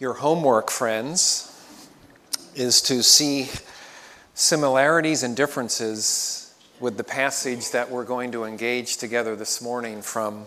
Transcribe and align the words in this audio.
Your 0.00 0.14
homework, 0.14 0.70
friends, 0.70 1.54
is 2.54 2.80
to 2.80 3.02
see 3.02 3.50
similarities 4.32 5.22
and 5.22 5.36
differences 5.36 6.54
with 6.80 6.96
the 6.96 7.04
passage 7.04 7.72
that 7.72 7.90
we're 7.90 8.06
going 8.06 8.32
to 8.32 8.44
engage 8.44 8.96
together 8.96 9.36
this 9.36 9.60
morning 9.60 10.00
from 10.00 10.46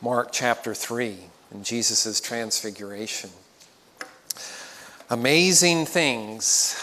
Mark 0.00 0.28
chapter 0.30 0.72
3 0.72 1.18
and 1.50 1.64
Jesus' 1.64 2.20
transfiguration. 2.20 3.30
Amazing 5.10 5.86
things 5.86 6.80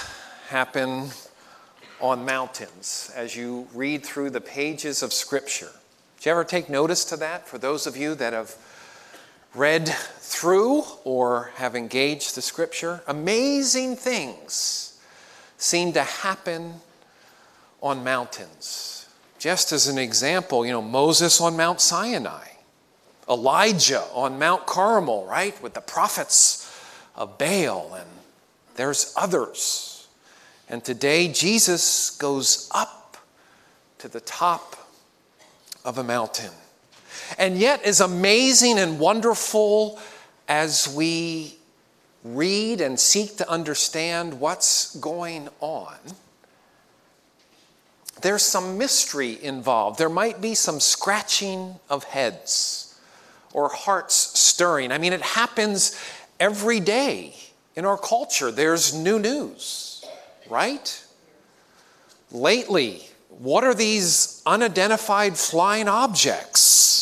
happen 0.49 1.11
on 2.01 2.25
mountains 2.25 3.13
as 3.15 3.33
you 3.38 3.65
read 3.73 4.05
through 4.05 4.31
the 4.31 4.41
pages 4.41 5.01
of 5.01 5.13
Scripture. 5.13 5.71
Did 6.17 6.25
you 6.25 6.31
ever 6.33 6.43
take 6.43 6.70
notice 6.70 7.05
to 7.05 7.15
that? 7.15 7.47
For 7.47 7.57
those 7.57 7.88
of 7.88 7.95
you 7.95 8.13
that 8.15 8.33
have 8.33 8.57
read 9.55 9.88
through 9.88 10.84
or 11.04 11.52
have 11.55 11.75
engaged 11.75 12.36
the 12.36 12.41
Scripture, 12.41 13.02
amazing 13.07 13.96
things 13.96 15.00
seem 15.57 15.93
to 15.93 16.04
happen 16.04 16.75
on 17.82 18.04
mountains. 18.04 19.07
Just 19.39 19.71
as 19.71 19.88
an 19.88 19.97
example, 19.97 20.65
you 20.65 20.71
know, 20.71 20.82
Moses 20.82 21.39
on 21.41 21.55
Mount 21.55 21.82
Sinai, 21.82 22.47
Elijah 23.29 24.04
on 24.14 24.39
Mount 24.39 24.65
Carmel, 24.65 25.25
right, 25.25 25.60
with 25.61 25.74
the 25.74 25.82
prophets 25.82 26.66
of 27.16 27.38
Baal, 27.38 27.93
and 27.93 28.10
there's 28.75 29.13
others. 29.16 30.07
And 30.68 30.83
today, 30.83 31.27
Jesus 31.27 32.11
goes 32.11 32.69
up 32.73 33.17
to 34.00 34.08
the 34.08 34.22
top 34.22 34.75
of 35.83 35.97
a 35.97 36.03
mountain. 36.03 36.52
And 37.38 37.58
yet, 37.58 37.83
as 37.83 38.02
amazing 38.02 38.80
and 38.80 39.00
wonderful 39.00 40.00
as 40.47 40.88
we 40.94 41.55
read 42.23 42.81
and 42.81 43.00
seek 43.00 43.38
to 43.38 43.50
understand 43.50 44.39
what's 44.39 44.95
going 44.97 45.50
on, 45.59 45.97
there's 48.22 48.44
some 48.44 48.77
mystery 48.77 49.41
involved. 49.41 49.97
There 49.97 50.09
might 50.09 50.41
be 50.41 50.55
some 50.55 50.80
scratching 50.80 51.80
of 51.89 52.03
heads 52.03 53.00
or 53.53 53.69
hearts 53.69 54.16
stirring. 54.39 54.91
I 54.91 54.97
mean, 54.97 55.13
it 55.13 55.22
happens 55.22 56.00
every 56.39 56.80
day 56.80 57.35
in 57.75 57.85
our 57.85 57.97
culture. 57.97 58.52
There's 58.52 58.94
new 58.94 59.19
news, 59.19 60.03
right? 60.50 61.05
Lately, 62.31 63.07
what 63.30 63.63
are 63.63 63.73
these 63.73 64.41
unidentified 64.45 65.38
flying 65.38 65.88
objects 65.88 66.98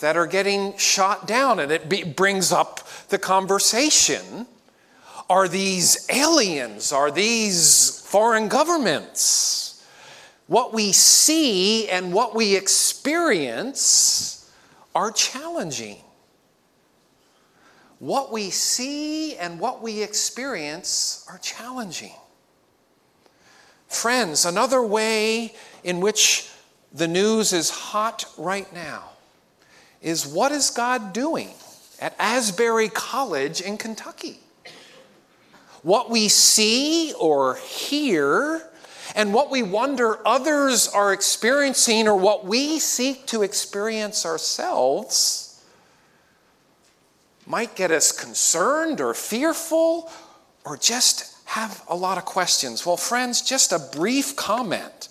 that 0.00 0.16
are 0.16 0.26
getting 0.26 0.76
shot 0.76 1.26
down? 1.26 1.60
And 1.60 1.70
it 1.70 1.88
be, 1.88 2.02
brings 2.02 2.52
up 2.52 2.86
the 3.08 3.18
conversation 3.18 4.46
Are 5.28 5.46
these 5.46 6.06
aliens? 6.10 6.92
Are 6.92 7.10
these 7.10 8.00
foreign 8.06 8.48
governments? 8.48 9.86
What 10.48 10.74
we 10.74 10.92
see 10.92 11.88
and 11.88 12.12
what 12.12 12.34
we 12.34 12.56
experience 12.56 14.50
are 14.94 15.12
challenging. 15.12 15.98
What 18.00 18.32
we 18.32 18.50
see 18.50 19.36
and 19.36 19.60
what 19.60 19.82
we 19.82 20.02
experience 20.02 21.24
are 21.28 21.38
challenging. 21.38 22.14
Friends, 23.86 24.44
another 24.44 24.82
way 24.82 25.54
in 25.84 26.00
which 26.00 26.50
the 26.92 27.06
news 27.06 27.52
is 27.52 27.70
hot 27.70 28.24
right 28.36 28.72
now 28.72 29.09
is 30.02 30.26
what 30.26 30.52
is 30.52 30.70
God 30.70 31.12
doing 31.12 31.50
at 32.00 32.14
Asbury 32.18 32.88
College 32.88 33.60
in 33.60 33.76
Kentucky? 33.76 34.40
What 35.82 36.10
we 36.10 36.28
see 36.28 37.12
or 37.18 37.56
hear 37.56 38.68
and 39.14 39.34
what 39.34 39.50
we 39.50 39.62
wonder 39.62 40.26
others 40.26 40.88
are 40.88 41.12
experiencing 41.12 42.06
or 42.06 42.16
what 42.16 42.44
we 42.44 42.78
seek 42.78 43.26
to 43.26 43.42
experience 43.42 44.24
ourselves 44.24 45.62
might 47.46 47.74
get 47.74 47.90
us 47.90 48.12
concerned 48.12 49.00
or 49.00 49.12
fearful 49.12 50.10
or 50.64 50.76
just 50.76 51.36
have 51.46 51.82
a 51.88 51.96
lot 51.96 52.16
of 52.16 52.24
questions. 52.24 52.86
Well, 52.86 52.96
friends, 52.96 53.42
just 53.42 53.72
a 53.72 53.78
brief 53.78 54.36
comment 54.36 55.08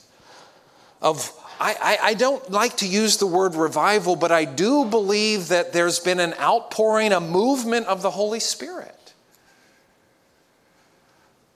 of 1.02 1.32
I, 1.60 1.76
I, 1.82 1.98
I, 2.10 2.14
don't 2.14 2.50
like 2.50 2.78
to 2.78 2.88
use 2.88 3.18
the 3.18 3.28
word 3.28 3.56
revival, 3.56 4.16
but 4.16 4.32
I 4.32 4.46
do 4.46 4.86
believe 4.86 5.50
that 5.50 5.74
there's 5.74 6.00
been 6.00 6.22
an 6.22 6.34
outpouring, 6.40 7.12
a 7.12 7.20
movement 7.20 7.88
of 7.88 8.02
the 8.02 8.12
Holy 8.12 8.40
Spirit. 8.40 9.14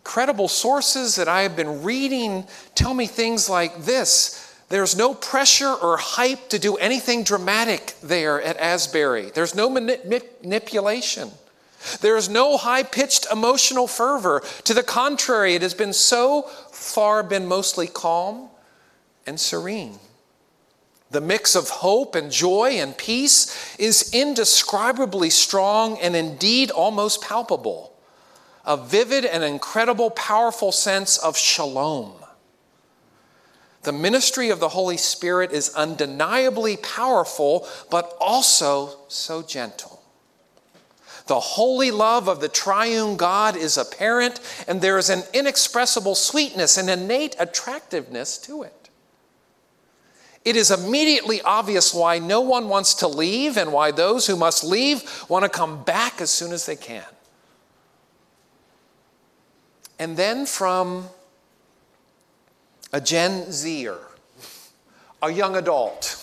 Credible 0.03 0.49
sources 0.49 1.15
that 1.15 1.29
I 1.29 1.43
have 1.43 1.55
been 1.55 1.83
reading 1.83 2.45
tell 2.75 2.93
me 2.93 3.07
things 3.07 3.49
like 3.49 3.85
this 3.85 4.49
there's 4.69 4.97
no 4.97 5.13
pressure 5.13 5.71
or 5.71 5.97
hype 5.97 6.49
to 6.49 6.57
do 6.57 6.75
anything 6.77 7.23
dramatic 7.23 7.93
there 8.01 8.41
at 8.41 8.57
Asbury, 8.57 9.29
there's 9.29 9.55
no 9.55 9.69
manipulation. 9.69 11.31
There 11.99 12.15
is 12.15 12.29
no 12.29 12.55
high 12.55 12.83
pitched 12.83 13.27
emotional 13.29 13.87
fervor. 13.87 14.41
To 14.63 14.73
the 14.73 14.83
contrary, 14.83 15.53
it 15.53 15.61
has 15.61 15.73
been 15.73 15.91
so 15.91 16.43
far 16.71 17.23
been 17.23 17.45
mostly 17.45 17.87
calm 17.87 18.49
and 19.25 19.39
serene. 19.39 19.99
The 21.11 21.21
mix 21.21 21.55
of 21.55 21.69
hope 21.69 22.15
and 22.15 22.31
joy 22.31 22.71
and 22.71 22.97
peace 22.97 23.77
is 23.77 24.11
indescribably 24.13 25.29
strong 25.29 25.99
and 25.99 26.15
indeed 26.15 26.71
almost 26.71 27.21
palpable. 27.21 27.93
A 28.65 28.77
vivid 28.77 29.25
and 29.25 29.43
incredible, 29.43 30.09
powerful 30.09 30.71
sense 30.71 31.17
of 31.17 31.37
shalom. 31.37 32.13
The 33.83 33.91
ministry 33.91 34.49
of 34.49 34.59
the 34.59 34.69
Holy 34.69 34.97
Spirit 34.97 35.51
is 35.51 35.75
undeniably 35.75 36.77
powerful, 36.77 37.67
but 37.91 38.15
also 38.19 38.97
so 39.07 39.43
gentle. 39.43 40.01
The 41.27 41.39
holy 41.39 41.91
love 41.91 42.27
of 42.27 42.41
the 42.41 42.49
triune 42.49 43.17
God 43.17 43.55
is 43.55 43.77
apparent, 43.77 44.39
and 44.67 44.81
there 44.81 44.97
is 44.97 45.09
an 45.09 45.23
inexpressible 45.33 46.15
sweetness 46.15 46.77
and 46.77 46.89
innate 46.89 47.35
attractiveness 47.39 48.37
to 48.39 48.63
it. 48.63 48.82
It 50.45 50.57
is 50.57 50.71
immediately 50.71 51.41
obvious 51.41 51.93
why 51.93 52.19
no 52.19 52.41
one 52.41 52.67
wants 52.67 52.95
to 52.95 53.07
leave 53.07 53.57
and 53.57 53.71
why 53.71 53.91
those 53.91 54.27
who 54.27 54.35
must 54.35 54.63
leave 54.63 55.03
want 55.29 55.43
to 55.43 55.49
come 55.49 55.83
back 55.83 56.19
as 56.19 56.29
soon 56.29 56.51
as 56.51 56.65
they 56.65 56.75
can. 56.75 57.05
And 59.97 60.17
then 60.17 60.45
from 60.45 61.07
a 62.91 62.99
Gen 62.99 63.51
Zer, 63.51 63.99
a 65.21 65.31
young 65.31 65.55
adult, 65.55 66.19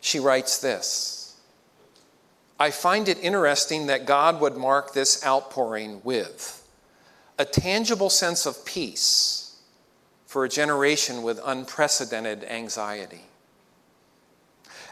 she 0.00 0.20
writes 0.20 0.58
this. 0.58 1.36
I 2.58 2.70
find 2.70 3.08
it 3.08 3.18
interesting 3.20 3.88
that 3.88 4.06
God 4.06 4.40
would 4.40 4.56
mark 4.56 4.94
this 4.94 5.24
outpouring 5.26 6.00
with 6.04 6.66
a 7.38 7.44
tangible 7.44 8.08
sense 8.08 8.46
of 8.46 8.64
peace 8.64 9.45
for 10.36 10.44
a 10.44 10.48
generation 10.50 11.22
with 11.22 11.40
unprecedented 11.46 12.44
anxiety, 12.44 13.22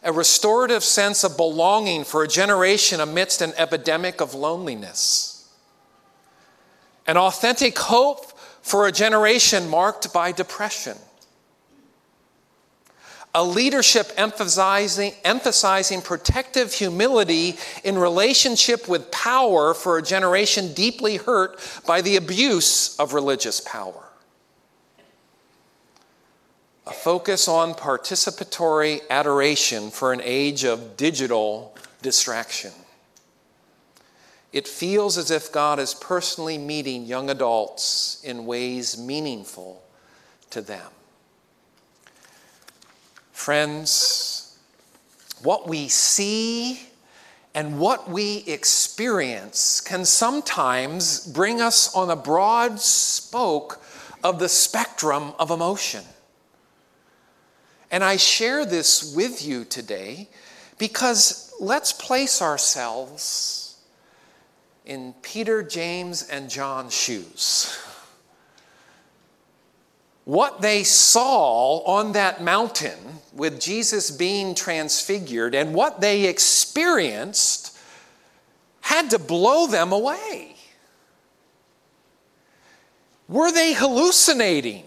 a 0.02 0.10
restorative 0.10 0.82
sense 0.82 1.22
of 1.22 1.36
belonging 1.36 2.02
for 2.02 2.22
a 2.22 2.26
generation 2.26 2.98
amidst 2.98 3.42
an 3.42 3.52
epidemic 3.58 4.22
of 4.22 4.32
loneliness, 4.32 5.54
an 7.06 7.18
authentic 7.18 7.78
hope 7.78 8.38
for 8.62 8.86
a 8.86 8.90
generation 8.90 9.68
marked 9.68 10.14
by 10.14 10.32
depression. 10.32 10.96
A 13.34 13.44
leadership 13.44 14.12
emphasizing, 14.16 15.12
emphasizing 15.26 16.00
protective 16.00 16.72
humility 16.72 17.58
in 17.84 17.98
relationship 17.98 18.88
with 18.88 19.10
power 19.10 19.74
for 19.74 19.98
a 19.98 20.02
generation 20.02 20.72
deeply 20.72 21.18
hurt 21.18 21.60
by 21.86 22.00
the 22.00 22.16
abuse 22.16 22.98
of 22.98 23.12
religious 23.12 23.60
power. 23.60 24.04
A 26.86 26.92
focus 26.92 27.48
on 27.48 27.74
participatory 27.74 29.00
adoration 29.08 29.90
for 29.90 30.12
an 30.12 30.20
age 30.22 30.64
of 30.64 30.96
digital 30.96 31.74
distraction. 32.02 32.72
It 34.52 34.68
feels 34.68 35.18
as 35.18 35.30
if 35.30 35.50
God 35.50 35.78
is 35.78 35.94
personally 35.94 36.58
meeting 36.58 37.06
young 37.06 37.30
adults 37.30 38.20
in 38.22 38.46
ways 38.46 38.98
meaningful 38.98 39.82
to 40.50 40.60
them. 40.60 40.90
Friends, 43.32 44.56
what 45.42 45.66
we 45.66 45.88
see 45.88 46.82
and 47.54 47.80
what 47.80 48.08
we 48.08 48.44
experience 48.46 49.80
can 49.80 50.04
sometimes 50.04 51.26
bring 51.26 51.60
us 51.60 51.94
on 51.94 52.10
a 52.10 52.16
broad 52.16 52.78
spoke 52.78 53.82
of 54.22 54.38
the 54.38 54.48
spectrum 54.48 55.32
of 55.38 55.50
emotion. 55.50 56.04
And 57.94 58.02
I 58.02 58.16
share 58.16 58.64
this 58.64 59.14
with 59.14 59.46
you 59.46 59.64
today 59.64 60.28
because 60.78 61.54
let's 61.60 61.92
place 61.92 62.42
ourselves 62.42 63.76
in 64.84 65.14
Peter, 65.22 65.62
James, 65.62 66.24
and 66.24 66.50
John's 66.50 66.92
shoes. 66.92 67.78
What 70.24 70.60
they 70.60 70.82
saw 70.82 71.84
on 71.84 72.10
that 72.14 72.42
mountain 72.42 72.98
with 73.32 73.60
Jesus 73.60 74.10
being 74.10 74.56
transfigured 74.56 75.54
and 75.54 75.72
what 75.72 76.00
they 76.00 76.24
experienced 76.24 77.78
had 78.80 79.10
to 79.10 79.20
blow 79.20 79.68
them 79.68 79.92
away. 79.92 80.56
Were 83.28 83.52
they 83.52 83.72
hallucinating? 83.72 84.82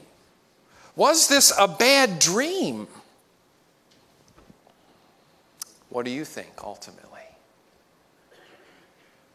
Was 0.97 1.29
this 1.29 1.53
a 1.57 1.69
bad 1.69 2.19
dream? 2.19 2.87
What 5.97 6.05
do 6.05 6.11
you 6.11 6.25
think 6.25 6.63
ultimately? 6.63 7.21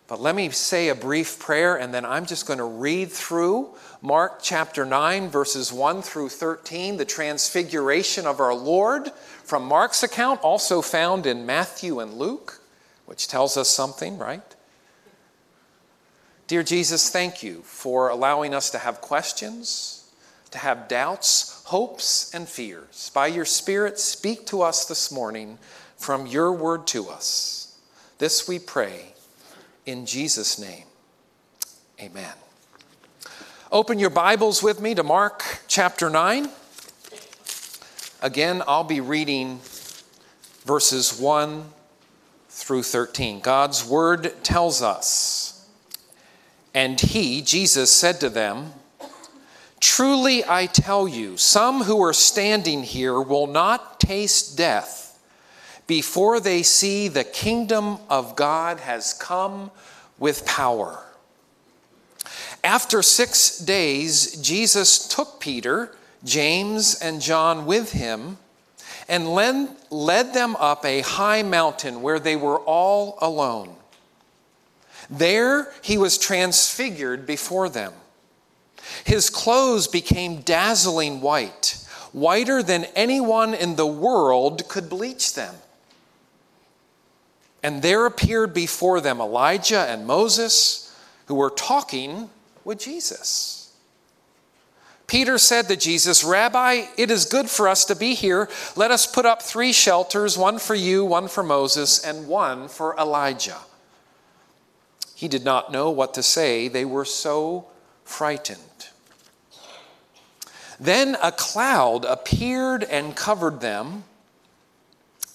But 0.07 0.21
let 0.21 0.37
me 0.37 0.49
say 0.51 0.91
a 0.91 0.95
brief 0.95 1.41
prayer 1.41 1.75
and 1.75 1.93
then 1.93 2.05
I'm 2.05 2.25
just 2.25 2.47
going 2.47 2.61
to 2.61 2.65
read 2.65 3.11
through 3.11 3.71
Mark 4.01 4.39
chapter 4.45 4.87
9, 4.87 5.29
verses 5.29 5.73
1 5.73 6.03
through 6.03 6.29
13, 6.29 6.99
the 6.99 7.05
transfiguration 7.05 8.29
of 8.29 8.39
our 8.39 8.55
Lord 8.55 9.11
from 9.43 9.65
Mark's 9.65 10.05
account, 10.05 10.41
also 10.43 10.83
found 10.83 11.27
in 11.27 11.45
Matthew 11.45 11.99
and 11.99 12.15
Luke, 12.15 12.61
which 13.07 13.27
tells 13.27 13.57
us 13.57 13.69
something, 13.69 14.17
right? 14.17 14.55
Dear 16.47 16.63
Jesus, 16.63 17.11
thank 17.11 17.43
you 17.43 17.63
for 17.63 18.09
allowing 18.09 18.55
us 18.55 18.71
to 18.71 18.79
have 18.79 19.01
questions, 19.01 20.13
to 20.53 20.59
have 20.59 20.87
doubts, 20.87 21.65
hopes, 21.65 22.33
and 22.33 22.49
fears. 22.49 23.11
By 23.13 23.27
your 23.27 23.47
Spirit, 23.47 23.99
speak 23.99 24.47
to 24.47 24.63
us 24.63 24.85
this 24.85 25.11
morning 25.11 25.59
from 26.03 26.27
your 26.27 26.53
word 26.53 26.85
to 26.89 27.09
us. 27.09 27.79
This 28.19 28.49
we 28.49 28.59
pray 28.59 29.15
in 29.87 30.05
Jesus' 30.05 30.59
name. 30.59 30.85
Amen. 32.01 32.33
Open 33.71 34.01
your 34.01 34.11
Bibles 34.11 34.65
with 34.65 34.81
me 34.81 34.97
to 34.97 35.05
Mark 35.05 35.61
chapter 35.69 36.11
9. 36.11 36.49
Again, 38.21 38.65
I'll 38.67 38.83
be 38.83 39.01
reading 39.01 39.61
verses 40.65 41.21
1 41.21 41.67
through 42.49 42.83
13. 42.83 43.39
God's 43.39 43.87
word 43.87 44.35
tells 44.43 44.83
us, 44.83 45.69
and 46.75 47.01
he, 47.01 47.43
Jesus, 47.43 47.93
said 47.93 48.19
to 48.19 48.29
them, 48.29 48.73
Truly 49.79 50.45
I 50.45 50.67
tell 50.67 51.07
you, 51.07 51.37
some 51.37 51.85
who 51.85 52.03
are 52.03 52.13
standing 52.13 52.83
here 52.83 53.21
will 53.21 53.47
not 53.47 54.01
taste 54.01 54.57
death 54.57 55.02
before 55.93 56.41
they 56.41 56.63
see 56.63 57.07
the 57.07 57.23
kingdom 57.23 57.99
of 58.09 58.35
God 58.35 58.81
has 58.81 59.13
come 59.13 59.71
with 60.19 60.47
power. 60.47 61.05
After 62.65 63.03
six 63.03 63.59
days, 63.59 64.41
Jesus 64.41 65.07
took 65.07 65.39
Peter, 65.39 65.95
James, 66.25 66.95
and 66.95 67.21
John 67.21 67.67
with 67.67 67.93
him 67.93 68.39
and 69.07 69.29
led 69.29 70.33
them 70.33 70.57
up 70.57 70.83
a 70.87 71.03
high 71.03 71.43
mountain 71.43 72.01
where 72.01 72.19
they 72.19 72.37
were 72.37 72.61
all 72.61 73.19
alone. 73.21 73.77
There 75.11 75.75
he 75.83 75.99
was 75.99 76.17
transfigured 76.17 77.27
before 77.27 77.69
them. 77.69 77.93
His 79.05 79.29
clothes 79.29 79.89
became 79.89 80.41
dazzling 80.41 81.21
white, 81.21 81.87
whiter 82.13 82.63
than 82.63 82.87
anyone 82.97 83.53
in 83.53 83.77
the 83.77 83.87
world 83.87 84.67
could 84.71 84.89
bleach 84.89 85.35
them. 85.35 85.55
And 87.63 87.83
there 87.83 88.07
appeared 88.07 88.53
before 88.53 89.01
them 89.01 89.21
Elijah 89.21 89.87
and 89.89 90.07
Moses, 90.07 90.95
who 91.27 91.35
were 91.35 91.51
talking 91.51 92.29
with 92.65 92.81
Jesus. 92.81 93.59
Peter 95.07 95.37
said 95.37 95.69
to 95.69 95.77
Jesus, 95.77 96.25
Rabbi, 96.25 96.87
it 96.97 97.11
is 97.11 97.27
good 97.27 97.51
for 97.51 97.69
us 97.69 97.85
to 97.85 97.95
be 97.95 98.15
here. 98.15 98.49
Let 98.77 98.91
us 98.91 99.07
put 99.07 99.27
up 99.27 99.43
three 99.43 99.73
shelters 99.73 100.39
one 100.39 100.59
for 100.59 100.75
you, 100.75 101.05
one 101.05 101.29
for 101.29 101.43
Moses, 101.43 102.03
and 102.03 102.27
one 102.27 102.67
for 102.67 102.97
Elijah. 102.97 103.59
He 105.15 105.29
did 105.29 105.45
not 105.45 105.71
know 105.71 105.91
what 105.91 106.15
to 106.15 106.23
say. 106.23 106.67
They 106.67 106.85
were 106.85 107.05
so 107.05 107.67
frightened. 108.05 108.59
Then 110.81 111.17
a 111.23 111.31
cloud 111.31 112.05
appeared 112.05 112.83
and 112.83 113.15
covered 113.15 113.61
them, 113.61 114.05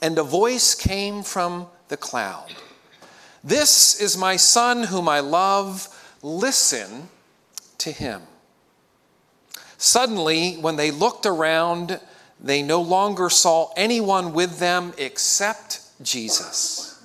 and 0.01 0.17
a 0.17 0.23
voice 0.23 0.75
came 0.75 1.23
from 1.23 1.67
the 1.89 1.97
cloud. 1.97 2.53
This 3.43 3.99
is 4.01 4.17
my 4.17 4.35
son 4.35 4.83
whom 4.83 5.07
I 5.07 5.19
love. 5.19 5.87
Listen 6.21 7.09
to 7.79 7.91
him. 7.91 8.23
Suddenly, 9.77 10.55
when 10.55 10.75
they 10.75 10.91
looked 10.91 11.25
around, 11.25 11.99
they 12.39 12.61
no 12.61 12.81
longer 12.81 13.29
saw 13.29 13.71
anyone 13.77 14.33
with 14.33 14.59
them 14.59 14.93
except 14.97 15.81
Jesus. 16.01 17.03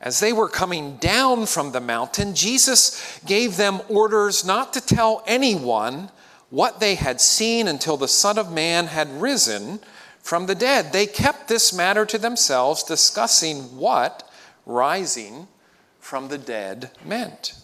As 0.00 0.20
they 0.20 0.32
were 0.32 0.48
coming 0.48 0.96
down 0.96 1.46
from 1.46 1.72
the 1.72 1.80
mountain, 1.80 2.34
Jesus 2.34 3.20
gave 3.26 3.56
them 3.56 3.80
orders 3.88 4.44
not 4.44 4.72
to 4.72 4.80
tell 4.80 5.22
anyone 5.26 6.10
what 6.48 6.80
they 6.80 6.94
had 6.94 7.20
seen 7.20 7.68
until 7.68 7.96
the 7.96 8.08
Son 8.08 8.38
of 8.38 8.50
Man 8.50 8.86
had 8.86 9.20
risen 9.20 9.78
from 10.22 10.46
the 10.46 10.54
dead. 10.54 10.92
They 10.92 11.06
kept 11.06 11.48
this 11.48 11.72
matter 11.72 12.04
to 12.06 12.18
themselves, 12.18 12.82
discussing 12.82 13.76
what 13.76 14.28
rising 14.66 15.48
from 15.98 16.28
the 16.28 16.38
dead 16.38 16.90
meant. 17.04 17.54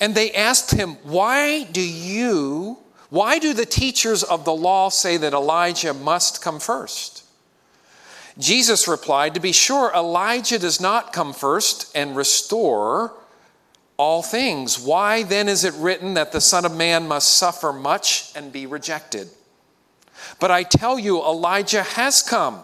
And 0.00 0.14
they 0.14 0.32
asked 0.32 0.72
him, 0.72 0.96
Why 1.02 1.64
do 1.64 1.82
you, 1.82 2.78
why 3.10 3.38
do 3.38 3.52
the 3.52 3.66
teachers 3.66 4.22
of 4.22 4.44
the 4.44 4.54
law 4.54 4.88
say 4.88 5.16
that 5.16 5.32
Elijah 5.32 5.94
must 5.94 6.40
come 6.42 6.60
first? 6.60 7.24
Jesus 8.38 8.86
replied, 8.86 9.34
To 9.34 9.40
be 9.40 9.52
sure, 9.52 9.92
Elijah 9.94 10.58
does 10.58 10.80
not 10.80 11.12
come 11.12 11.32
first 11.32 11.90
and 11.96 12.16
restore 12.16 13.12
all 13.96 14.22
things. 14.22 14.78
Why 14.78 15.24
then 15.24 15.48
is 15.48 15.64
it 15.64 15.74
written 15.74 16.14
that 16.14 16.30
the 16.30 16.40
Son 16.40 16.64
of 16.64 16.74
Man 16.74 17.08
must 17.08 17.36
suffer 17.36 17.72
much 17.72 18.30
and 18.36 18.52
be 18.52 18.64
rejected? 18.66 19.28
But 20.40 20.50
I 20.50 20.62
tell 20.62 20.98
you, 20.98 21.22
Elijah 21.22 21.82
has 21.82 22.22
come, 22.22 22.60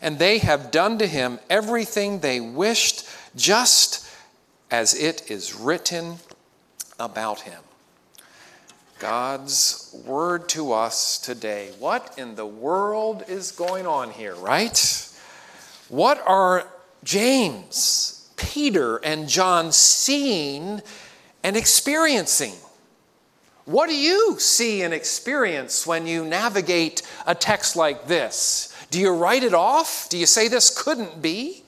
and 0.00 0.18
they 0.18 0.38
have 0.38 0.70
done 0.70 0.98
to 0.98 1.06
him 1.06 1.38
everything 1.50 2.20
they 2.20 2.40
wished, 2.40 3.08
just 3.36 4.08
as 4.70 4.94
it 4.94 5.30
is 5.30 5.54
written 5.54 6.16
about 6.98 7.40
him. 7.40 7.60
God's 8.98 9.94
word 10.04 10.48
to 10.50 10.72
us 10.72 11.18
today. 11.18 11.70
What 11.78 12.14
in 12.18 12.34
the 12.34 12.46
world 12.46 13.24
is 13.28 13.52
going 13.52 13.86
on 13.86 14.10
here, 14.10 14.34
right? 14.34 15.08
What 15.88 16.20
are 16.26 16.66
James, 17.04 18.28
Peter, 18.36 18.96
and 18.96 19.28
John 19.28 19.70
seeing 19.70 20.82
and 21.44 21.56
experiencing? 21.56 22.54
What 23.68 23.90
do 23.90 23.94
you 23.94 24.36
see 24.38 24.80
and 24.80 24.94
experience 24.94 25.86
when 25.86 26.06
you 26.06 26.24
navigate 26.24 27.02
a 27.26 27.34
text 27.34 27.76
like 27.76 28.06
this? 28.06 28.74
Do 28.90 28.98
you 28.98 29.12
write 29.12 29.44
it 29.44 29.52
off? 29.52 30.08
Do 30.08 30.16
you 30.16 30.24
say 30.24 30.48
this 30.48 30.70
couldn't 30.70 31.20
be? 31.20 31.64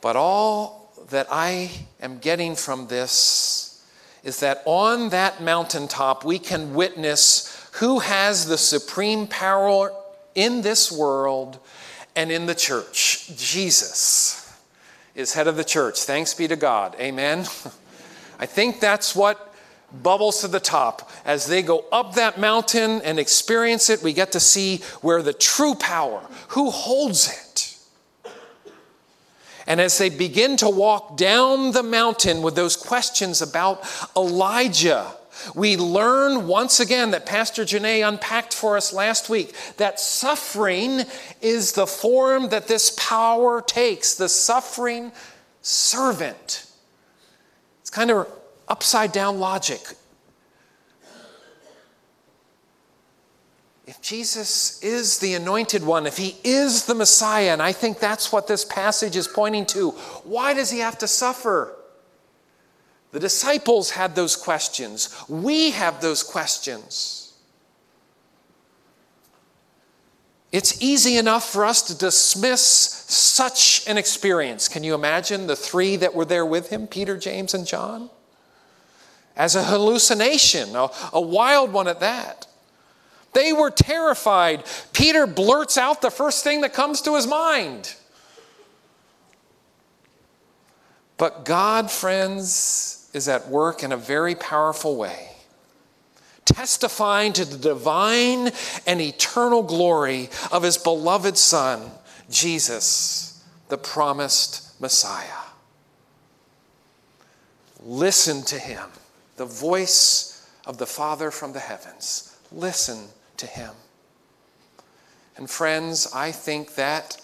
But 0.00 0.14
all 0.14 0.92
that 1.08 1.26
I 1.28 1.72
am 2.00 2.18
getting 2.18 2.54
from 2.54 2.86
this 2.86 3.84
is 4.22 4.38
that 4.38 4.62
on 4.64 5.08
that 5.08 5.42
mountaintop 5.42 6.24
we 6.24 6.38
can 6.38 6.72
witness 6.72 7.68
who 7.72 7.98
has 7.98 8.46
the 8.46 8.56
supreme 8.56 9.26
power 9.26 9.92
in 10.36 10.62
this 10.62 10.92
world 10.92 11.58
and 12.14 12.30
in 12.30 12.46
the 12.46 12.54
church. 12.54 13.32
Jesus 13.36 14.56
is 15.16 15.34
head 15.34 15.48
of 15.48 15.56
the 15.56 15.64
church. 15.64 15.98
Thanks 16.02 16.32
be 16.32 16.46
to 16.46 16.54
God. 16.54 16.94
Amen. 17.00 17.44
I 18.38 18.46
think 18.46 18.80
that's 18.80 19.14
what 19.14 19.54
bubbles 20.02 20.40
to 20.40 20.48
the 20.48 20.60
top. 20.60 21.10
As 21.24 21.46
they 21.46 21.62
go 21.62 21.84
up 21.92 22.14
that 22.14 22.38
mountain 22.38 23.00
and 23.02 23.18
experience 23.18 23.90
it, 23.90 24.02
we 24.02 24.12
get 24.12 24.32
to 24.32 24.40
see 24.40 24.78
where 25.00 25.22
the 25.22 25.32
true 25.32 25.74
power, 25.74 26.26
who 26.48 26.70
holds 26.70 27.28
it. 27.28 27.78
And 29.66 29.80
as 29.80 29.96
they 29.96 30.10
begin 30.10 30.56
to 30.58 30.68
walk 30.68 31.16
down 31.16 31.72
the 31.72 31.82
mountain 31.82 32.42
with 32.42 32.54
those 32.54 32.76
questions 32.76 33.40
about 33.40 33.82
Elijah, 34.16 35.10
we 35.54 35.76
learn 35.76 36.46
once 36.46 36.80
again 36.80 37.10
that 37.12 37.26
Pastor 37.26 37.64
Janae 37.64 38.06
unpacked 38.06 38.52
for 38.52 38.76
us 38.76 38.92
last 38.92 39.28
week 39.28 39.54
that 39.78 39.98
suffering 39.98 41.02
is 41.40 41.72
the 41.72 41.86
form 41.86 42.50
that 42.50 42.68
this 42.68 42.90
power 42.98 43.62
takes, 43.62 44.14
the 44.14 44.28
suffering 44.28 45.12
servant 45.62 46.66
kind 47.94 48.10
of 48.10 48.28
upside 48.68 49.12
down 49.12 49.38
logic. 49.38 49.80
if 53.86 54.00
Jesus 54.00 54.82
is 54.82 55.18
the 55.18 55.34
anointed 55.34 55.84
one, 55.84 56.06
if 56.06 56.16
he 56.16 56.36
is 56.42 56.86
the 56.86 56.94
Messiah, 56.94 57.52
and 57.52 57.62
I 57.62 57.72
think 57.72 57.98
that's 57.98 58.32
what 58.32 58.46
this 58.48 58.64
passage 58.64 59.14
is 59.14 59.28
pointing 59.28 59.66
to, 59.66 59.90
why 60.24 60.54
does 60.54 60.70
he 60.70 60.78
have 60.78 60.98
to 60.98 61.08
suffer? 61.08 61.76
The 63.12 63.20
disciples 63.20 63.90
had 63.90 64.14
those 64.14 64.36
questions. 64.36 65.14
We 65.28 65.72
have 65.72 66.00
those 66.00 66.22
questions. 66.22 67.23
It's 70.54 70.80
easy 70.80 71.16
enough 71.16 71.50
for 71.50 71.64
us 71.64 71.82
to 71.82 71.98
dismiss 71.98 72.62
such 72.62 73.82
an 73.88 73.98
experience. 73.98 74.68
Can 74.68 74.84
you 74.84 74.94
imagine 74.94 75.48
the 75.48 75.56
three 75.56 75.96
that 75.96 76.14
were 76.14 76.24
there 76.24 76.46
with 76.46 76.70
him, 76.70 76.86
Peter, 76.86 77.16
James, 77.16 77.54
and 77.54 77.66
John? 77.66 78.08
As 79.36 79.56
a 79.56 79.64
hallucination, 79.64 80.76
a, 80.76 80.90
a 81.12 81.20
wild 81.20 81.72
one 81.72 81.88
at 81.88 81.98
that. 81.98 82.46
They 83.32 83.52
were 83.52 83.72
terrified. 83.72 84.62
Peter 84.92 85.26
blurts 85.26 85.76
out 85.76 86.00
the 86.00 86.10
first 86.12 86.44
thing 86.44 86.60
that 86.60 86.72
comes 86.72 87.00
to 87.00 87.16
his 87.16 87.26
mind. 87.26 87.96
But 91.16 91.44
God, 91.44 91.90
friends, 91.90 93.10
is 93.12 93.26
at 93.26 93.48
work 93.48 93.82
in 93.82 93.90
a 93.90 93.96
very 93.96 94.36
powerful 94.36 94.94
way, 94.94 95.30
testifying 96.44 97.32
to 97.34 97.44
the 97.44 97.58
divine 97.58 98.50
and 98.86 99.00
eternal 99.00 99.62
glory 99.62 100.28
of 100.52 100.62
his 100.62 100.78
beloved 100.78 101.36
Son, 101.36 101.90
Jesus, 102.30 103.44
the 103.68 103.78
promised 103.78 104.80
Messiah. 104.80 105.28
Listen 107.82 108.42
to 108.42 108.58
him, 108.58 108.88
the 109.36 109.44
voice 109.44 110.34
of 110.66 110.78
the 110.78 110.86
Father 110.86 111.30
from 111.30 111.52
the 111.52 111.60
heavens. 111.60 112.36
Listen 112.50 113.08
to 113.36 113.46
Him. 113.46 113.70
And 115.36 115.50
friends, 115.50 116.08
I 116.14 116.32
think 116.32 116.74
that 116.76 117.20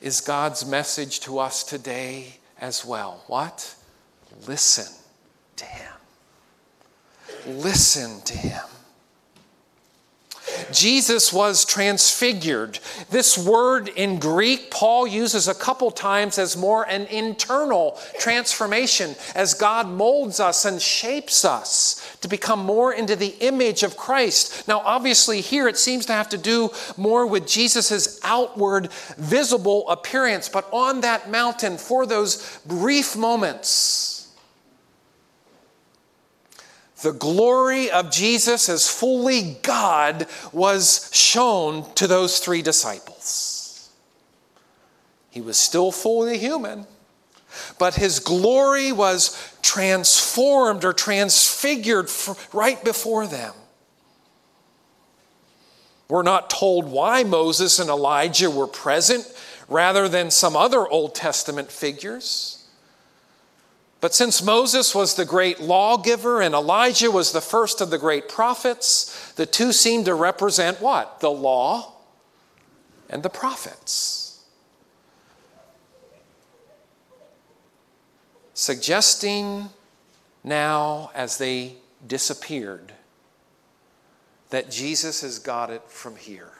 is 0.00 0.20
God's 0.20 0.64
message 0.64 1.20
to 1.20 1.38
us 1.38 1.64
today 1.64 2.36
as 2.60 2.84
well. 2.84 3.24
What? 3.26 3.74
Listen 4.46 4.92
to 5.56 5.64
Him. 5.64 5.92
Listen 7.48 8.20
to 8.22 8.34
Him. 8.34 8.62
Jesus 10.72 11.32
was 11.32 11.64
transfigured. 11.64 12.78
This 13.10 13.38
word 13.38 13.88
in 13.88 14.18
Greek, 14.18 14.70
Paul 14.70 15.06
uses 15.06 15.48
a 15.48 15.54
couple 15.54 15.90
times 15.90 16.38
as 16.38 16.56
more 16.56 16.84
an 16.88 17.06
internal 17.06 17.98
transformation 18.18 19.14
as 19.34 19.54
God 19.54 19.88
molds 19.88 20.40
us 20.40 20.64
and 20.64 20.80
shapes 20.80 21.44
us 21.44 22.16
to 22.20 22.28
become 22.28 22.60
more 22.60 22.92
into 22.92 23.16
the 23.16 23.34
image 23.40 23.82
of 23.82 23.96
Christ. 23.96 24.66
Now, 24.68 24.80
obviously, 24.80 25.40
here 25.40 25.68
it 25.68 25.78
seems 25.78 26.06
to 26.06 26.12
have 26.12 26.28
to 26.30 26.38
do 26.38 26.70
more 26.96 27.26
with 27.26 27.46
Jesus' 27.46 28.20
outward 28.24 28.90
visible 29.16 29.88
appearance, 29.88 30.48
but 30.48 30.68
on 30.72 31.00
that 31.02 31.30
mountain 31.30 31.78
for 31.78 32.06
those 32.06 32.60
brief 32.66 33.16
moments, 33.16 34.17
the 37.02 37.12
glory 37.12 37.90
of 37.90 38.10
Jesus 38.10 38.68
as 38.68 38.88
fully 38.88 39.56
God 39.62 40.26
was 40.52 41.10
shown 41.12 41.92
to 41.94 42.06
those 42.06 42.38
three 42.40 42.62
disciples. 42.62 43.90
He 45.30 45.40
was 45.40 45.56
still 45.56 45.92
fully 45.92 46.38
human, 46.38 46.86
but 47.78 47.94
his 47.94 48.18
glory 48.18 48.90
was 48.90 49.54
transformed 49.62 50.84
or 50.84 50.92
transfigured 50.92 52.10
right 52.52 52.82
before 52.84 53.26
them. 53.26 53.54
We're 56.08 56.22
not 56.22 56.50
told 56.50 56.86
why 56.90 57.22
Moses 57.22 57.78
and 57.78 57.90
Elijah 57.90 58.50
were 58.50 58.66
present 58.66 59.30
rather 59.68 60.08
than 60.08 60.30
some 60.30 60.56
other 60.56 60.88
Old 60.88 61.14
Testament 61.14 61.70
figures. 61.70 62.57
But 64.00 64.14
since 64.14 64.42
Moses 64.42 64.94
was 64.94 65.14
the 65.14 65.24
great 65.24 65.60
lawgiver 65.60 66.40
and 66.40 66.54
Elijah 66.54 67.10
was 67.10 67.32
the 67.32 67.40
first 67.40 67.80
of 67.80 67.90
the 67.90 67.98
great 67.98 68.28
prophets, 68.28 69.32
the 69.32 69.46
two 69.46 69.72
seem 69.72 70.04
to 70.04 70.14
represent 70.14 70.80
what? 70.80 71.20
The 71.20 71.30
law 71.30 71.94
and 73.10 73.22
the 73.22 73.30
prophets. 73.30 74.44
Suggesting 78.54 79.70
now, 80.44 81.10
as 81.14 81.38
they 81.38 81.74
disappeared, 82.06 82.92
that 84.50 84.70
Jesus 84.70 85.22
has 85.22 85.38
got 85.38 85.70
it 85.70 85.82
from 85.88 86.16
here. 86.16 86.52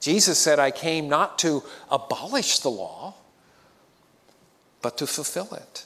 Jesus 0.00 0.38
said, 0.38 0.58
I 0.58 0.70
came 0.70 1.08
not 1.08 1.38
to 1.40 1.62
abolish 1.90 2.60
the 2.60 2.70
law 2.70 3.14
but 4.82 4.98
to 4.98 5.06
fulfill 5.06 5.52
it. 5.54 5.84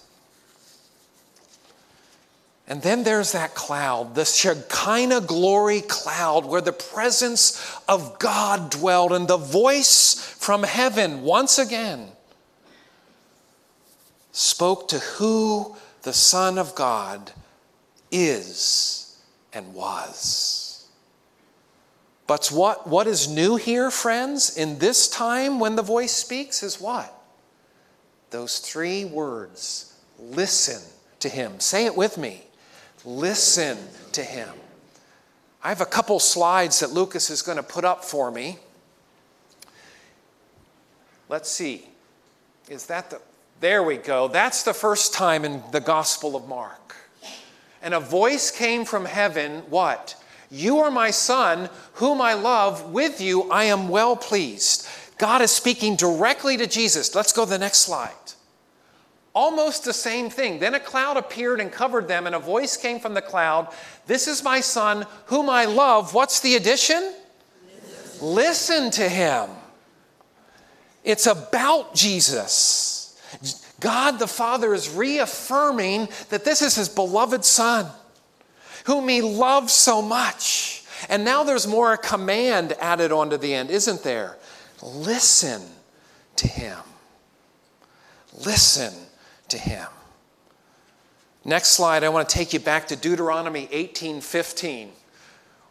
And 2.68 2.80
then 2.80 3.02
there's 3.02 3.32
that 3.32 3.54
cloud, 3.54 4.14
the 4.14 4.24
Shekinah 4.24 5.22
glory 5.22 5.82
cloud, 5.82 6.46
where 6.46 6.60
the 6.60 6.72
presence 6.72 7.78
of 7.88 8.18
God 8.18 8.70
dwelled, 8.70 9.12
and 9.12 9.26
the 9.28 9.36
voice 9.36 10.14
from 10.14 10.62
heaven 10.62 11.22
once 11.22 11.58
again 11.58 12.12
spoke 14.30 14.88
to 14.88 14.98
who 14.98 15.76
the 16.02 16.12
Son 16.12 16.56
of 16.56 16.74
God 16.74 17.32
is 18.10 19.18
and 19.52 19.74
was. 19.74 20.88
But 22.26 22.46
what, 22.46 22.86
what 22.86 23.06
is 23.06 23.28
new 23.28 23.56
here, 23.56 23.90
friends, 23.90 24.56
in 24.56 24.78
this 24.78 25.08
time 25.08 25.58
when 25.58 25.76
the 25.76 25.82
voice 25.82 26.12
speaks 26.12 26.62
is 26.62 26.80
what? 26.80 27.12
Those 28.32 28.58
three 28.58 29.04
words 29.04 30.00
listen 30.18 30.82
to 31.20 31.28
him. 31.28 31.60
Say 31.60 31.86
it 31.86 31.96
with 31.96 32.18
me. 32.18 32.42
Listen 33.04 33.78
to 34.12 34.22
him. 34.22 34.48
I 35.62 35.68
have 35.68 35.80
a 35.80 35.86
couple 35.86 36.18
slides 36.18 36.80
that 36.80 36.90
Lucas 36.90 37.30
is 37.30 37.42
going 37.42 37.56
to 37.56 37.62
put 37.62 37.84
up 37.84 38.04
for 38.04 38.30
me. 38.30 38.58
Let's 41.28 41.48
see. 41.48 41.86
Is 42.68 42.86
that 42.86 43.10
the. 43.10 43.20
There 43.60 43.84
we 43.84 43.96
go. 43.96 44.26
That's 44.26 44.64
the 44.64 44.74
first 44.74 45.14
time 45.14 45.44
in 45.44 45.62
the 45.70 45.80
Gospel 45.80 46.34
of 46.34 46.48
Mark. 46.48 46.96
And 47.80 47.94
a 47.94 48.00
voice 48.00 48.50
came 48.50 48.84
from 48.84 49.04
heaven 49.04 49.62
what? 49.70 50.16
You 50.50 50.78
are 50.80 50.90
my 50.90 51.10
son, 51.10 51.70
whom 51.94 52.20
I 52.20 52.34
love. 52.34 52.90
With 52.90 53.20
you 53.20 53.50
I 53.50 53.64
am 53.64 53.88
well 53.88 54.16
pleased. 54.16 54.88
God 55.22 55.40
is 55.40 55.52
speaking 55.52 55.94
directly 55.94 56.56
to 56.56 56.66
Jesus. 56.66 57.14
Let's 57.14 57.30
go 57.30 57.44
to 57.44 57.50
the 57.50 57.56
next 57.56 57.82
slide. 57.82 58.10
Almost 59.36 59.84
the 59.84 59.92
same 59.92 60.28
thing. 60.30 60.58
Then 60.58 60.74
a 60.74 60.80
cloud 60.80 61.16
appeared 61.16 61.60
and 61.60 61.70
covered 61.70 62.08
them, 62.08 62.26
and 62.26 62.34
a 62.34 62.40
voice 62.40 62.76
came 62.76 62.98
from 62.98 63.14
the 63.14 63.22
cloud 63.22 63.68
This 64.08 64.26
is 64.26 64.42
my 64.42 64.58
son, 64.58 65.06
whom 65.26 65.48
I 65.48 65.66
love. 65.66 66.12
What's 66.12 66.40
the 66.40 66.56
addition? 66.56 67.14
Listen, 68.20 68.90
to 68.90 69.08
him. 69.08 69.48
It's 71.04 71.28
about 71.28 71.94
Jesus. 71.94 73.16
God 73.78 74.18
the 74.18 74.26
Father 74.26 74.74
is 74.74 74.90
reaffirming 74.90 76.08
that 76.30 76.44
this 76.44 76.62
is 76.62 76.74
his 76.74 76.88
beloved 76.88 77.44
son, 77.44 77.86
whom 78.86 79.08
he 79.08 79.22
loves 79.22 79.72
so 79.72 80.02
much. 80.02 80.82
And 81.08 81.24
now 81.24 81.44
there's 81.44 81.68
more 81.68 81.92
a 81.92 81.98
command 81.98 82.72
added 82.80 83.12
onto 83.12 83.36
the 83.36 83.54
end, 83.54 83.70
isn't 83.70 84.02
there? 84.02 84.36
Listen 84.82 85.62
to 86.36 86.48
him. 86.48 86.78
Listen 88.44 88.92
to 89.48 89.56
him. 89.56 89.86
Next 91.44 91.68
slide, 91.68 92.02
I 92.04 92.08
want 92.08 92.28
to 92.28 92.34
take 92.34 92.52
you 92.52 92.60
back 92.60 92.88
to 92.88 92.96
Deuteronomy 92.96 93.68
18 93.70 94.20
15, 94.20 94.90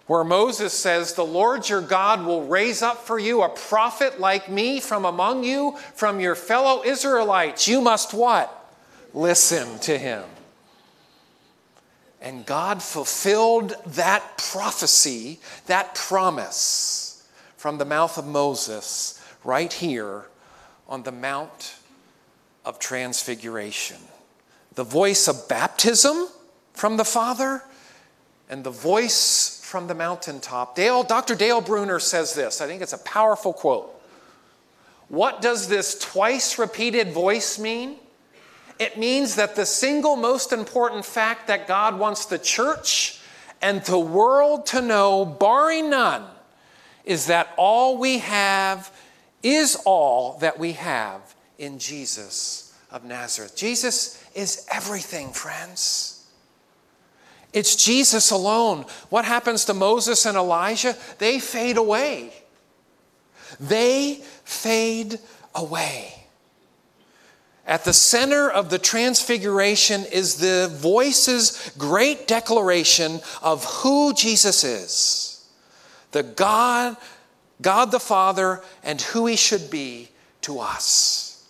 where 0.08 0.24
Moses 0.24 0.74
says, 0.74 1.13
The 1.13 1.25
Lord 1.25 1.68
your 1.68 1.82
God 1.82 2.25
will 2.25 2.46
raise 2.46 2.82
up 2.82 3.06
for 3.06 3.20
you 3.20 3.41
a 3.41 3.50
prophet 3.50 4.20
like 4.20 4.50
me 4.50 4.80
from 4.80 5.06
among 5.06 5.44
you, 5.44 5.77
from 5.94 6.20
your 6.20 6.36
fellow 6.36 6.84
Israelites. 6.84 7.68
You 7.68 7.82
must 7.82 8.13
what? 8.13 8.58
Listen 9.13 9.80
to 9.80 9.98
him. 9.98 10.24
And 12.22 12.46
God 12.46 12.84
fulfilled 12.84 13.74
that 13.88 14.38
prophecy, 14.38 15.39
that 15.68 15.96
promise 15.96 17.00
from 17.62 17.77
the 17.77 17.86
mouth 17.86 18.18
of 18.18 18.25
Moses 18.25 19.24
right 19.44 19.72
here 19.72 20.25
on 20.89 21.03
the 21.03 21.12
Mount 21.12 21.75
of 22.65 22.80
Transfiguration. 22.80 23.98
The 24.74 24.84
voice 24.84 25.27
of 25.27 25.48
baptism 25.48 26.27
from 26.74 26.98
the 26.98 27.06
Father 27.06 27.62
and 28.50 28.63
the 28.63 28.72
voice 28.72 29.62
from 29.63 29.86
the 29.86 29.94
mountaintop. 29.94 30.75
Dale, 30.75 31.03
Dr. 31.03 31.36
Dale 31.36 31.62
Bruner 31.62 32.00
says 32.00 32.34
this. 32.34 32.62
I 32.62 32.65
think 32.65 32.82
it's 32.82 32.94
a 32.94 32.98
powerful 32.98 33.53
quote. 33.53 33.94
What 35.10 35.39
does 35.39 35.68
this 35.68 36.00
twice 36.00 36.58
repeated 36.58 37.12
voice 37.12 37.60
mean? 37.60 37.98
It 38.80 38.98
means 38.98 39.36
that 39.36 39.56
the 39.56 39.68
single 39.68 40.15
most 40.15 40.51
important 40.51 41.06
fact 41.06 41.46
that 41.46 41.68
God 41.68 42.00
wants 42.00 42.25
the 42.25 42.39
church 42.39 43.22
and 43.62 43.84
the 43.84 44.00
world 44.00 44.65
to 44.68 44.82
know, 44.82 45.25
barring 45.25 45.91
none, 45.91 46.25
is 47.05 47.27
that 47.27 47.53
all 47.58 47.98
we 47.98 48.20
have 48.20 48.91
is 49.43 49.75
all 49.86 50.38
that 50.39 50.60
we 50.60 50.74
have 50.74 51.36
in 51.58 51.79
Jesus 51.79 52.74
of 52.91 53.03
Nazareth. 53.03 53.55
Jesus 53.55 54.24
is 54.36 54.65
everything, 54.72 55.31
friends. 55.31 56.25
It's 57.53 57.75
Jesus 57.75 58.31
alone. 58.31 58.86
What 59.10 59.25
happens 59.25 59.65
to 59.65 59.74
Moses 59.74 60.25
and 60.25 60.38
Elijah? 60.38 60.96
They 61.17 61.39
fade 61.39 61.77
away. 61.77 62.34
They 63.60 64.22
fade 64.43 65.20
away. 65.53 66.13
At 67.67 67.84
the 67.84 67.93
center 67.93 68.50
of 68.50 68.70
the 68.70 68.79
transfiguration 68.79 70.05
is 70.12 70.38
the 70.38 70.70
voice's 70.74 71.72
great 71.77 72.27
declaration 72.27 73.20
of 73.41 73.63
who 73.65 74.13
Jesus 74.13 74.63
is 74.63 75.20
the 76.12 76.24
God, 76.24 76.98
God 77.62 77.91
the 77.91 78.00
Father, 78.00 78.62
and 78.84 79.01
who 79.01 79.25
he 79.27 79.36
should 79.36 79.70
be 79.70 80.10
to 80.41 80.60
us. 80.60 81.46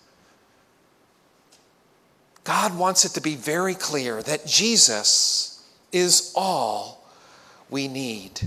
God 2.43 2.77
wants 2.77 3.05
it 3.05 3.09
to 3.09 3.21
be 3.21 3.35
very 3.35 3.75
clear 3.75 4.21
that 4.23 4.45
Jesus 4.45 5.67
is 5.91 6.31
all 6.35 7.07
we 7.69 7.87
need. 7.87 8.41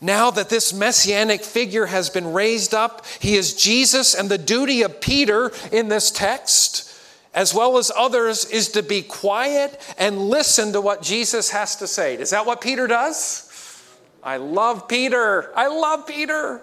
Now 0.00 0.30
that 0.30 0.48
this 0.48 0.72
messianic 0.72 1.42
figure 1.42 1.86
has 1.86 2.08
been 2.08 2.32
raised 2.32 2.72
up, 2.72 3.04
he 3.18 3.36
is 3.36 3.54
Jesus, 3.54 4.14
and 4.14 4.28
the 4.28 4.38
duty 4.38 4.82
of 4.82 5.00
Peter 5.00 5.50
in 5.72 5.88
this 5.88 6.10
text, 6.10 6.94
as 7.34 7.52
well 7.52 7.78
as 7.78 7.90
others, 7.96 8.44
is 8.44 8.68
to 8.70 8.82
be 8.82 9.02
quiet 9.02 9.80
and 9.98 10.28
listen 10.28 10.72
to 10.72 10.80
what 10.80 11.02
Jesus 11.02 11.50
has 11.50 11.74
to 11.76 11.86
say. 11.88 12.14
Is 12.16 12.30
that 12.30 12.46
what 12.46 12.60
Peter 12.60 12.86
does? 12.86 13.47
I 14.22 14.36
love 14.36 14.88
Peter. 14.88 15.50
I 15.56 15.68
love 15.68 16.06
Peter. 16.06 16.60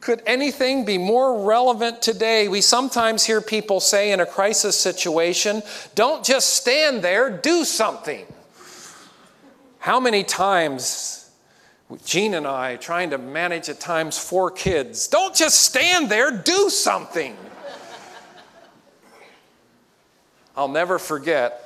Could 0.00 0.22
anything 0.26 0.84
be 0.84 0.98
more 0.98 1.44
relevant 1.44 2.02
today? 2.02 2.48
We 2.48 2.60
sometimes 2.60 3.24
hear 3.24 3.40
people 3.40 3.80
say 3.80 4.12
in 4.12 4.20
a 4.20 4.26
crisis 4.26 4.78
situation, 4.78 5.62
don't 5.94 6.24
just 6.24 6.50
stand 6.50 7.02
there, 7.02 7.30
do 7.30 7.64
something. 7.64 8.26
How 9.78 10.00
many 10.00 10.22
times 10.24 11.24
Jean 12.04 12.34
and 12.34 12.46
I 12.46 12.76
trying 12.76 13.10
to 13.10 13.18
manage 13.18 13.68
at 13.68 13.78
times 13.78 14.18
four 14.18 14.50
kids. 14.50 15.06
Don't 15.06 15.34
just 15.34 15.60
stand 15.60 16.08
there, 16.08 16.30
do 16.30 16.70
something. 16.70 17.36
I'll 20.56 20.68
never 20.68 20.98
forget, 20.98 21.63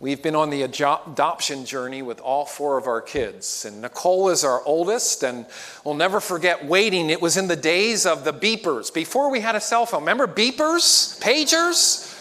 we've 0.00 0.22
been 0.22 0.34
on 0.34 0.48
the 0.48 0.62
adoption 0.62 1.66
journey 1.66 2.00
with 2.00 2.20
all 2.20 2.46
four 2.46 2.78
of 2.78 2.86
our 2.86 3.02
kids. 3.02 3.66
And 3.66 3.82
Nicole 3.82 4.30
is 4.30 4.42
our 4.42 4.64
oldest, 4.64 5.22
and 5.22 5.46
we'll 5.84 5.94
never 5.94 6.20
forget 6.20 6.64
waiting. 6.64 7.10
It 7.10 7.20
was 7.20 7.36
in 7.36 7.46
the 7.46 7.56
days 7.56 8.06
of 8.06 8.24
the 8.24 8.32
beepers, 8.32 8.92
before 8.92 9.30
we 9.30 9.40
had 9.40 9.54
a 9.54 9.60
cell 9.60 9.86
phone. 9.86 10.00
Remember 10.00 10.26
beepers, 10.26 11.20
pagers? 11.20 12.16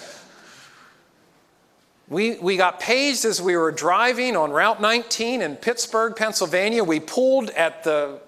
We, 2.09 2.39
we 2.39 2.57
got 2.57 2.79
paged 2.79 3.23
as 3.23 3.39
we 3.39 3.55
were 3.55 3.71
driving 3.71 4.35
on 4.35 4.49
Route 4.51 4.81
19 4.81 5.43
in 5.43 5.55
Pittsburgh, 5.55 6.15
Pennsylvania. 6.15 6.83
We 6.83 6.99
pulled 6.99 7.51
at 7.51 7.83
the 7.83 8.19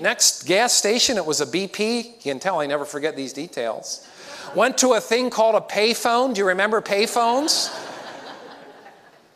next 0.00 0.46
gas 0.46 0.72
station. 0.72 1.18
It 1.18 1.26
was 1.26 1.42
a 1.42 1.46
BP. 1.46 2.04
You 2.06 2.32
can 2.32 2.40
tell 2.40 2.60
I 2.60 2.66
never 2.66 2.86
forget 2.86 3.14
these 3.14 3.34
details. 3.34 4.08
Went 4.54 4.78
to 4.78 4.94
a 4.94 5.00
thing 5.02 5.28
called 5.28 5.54
a 5.54 5.60
payphone. 5.60 6.32
Do 6.32 6.40
you 6.40 6.46
remember 6.46 6.80
payphones? 6.80 7.70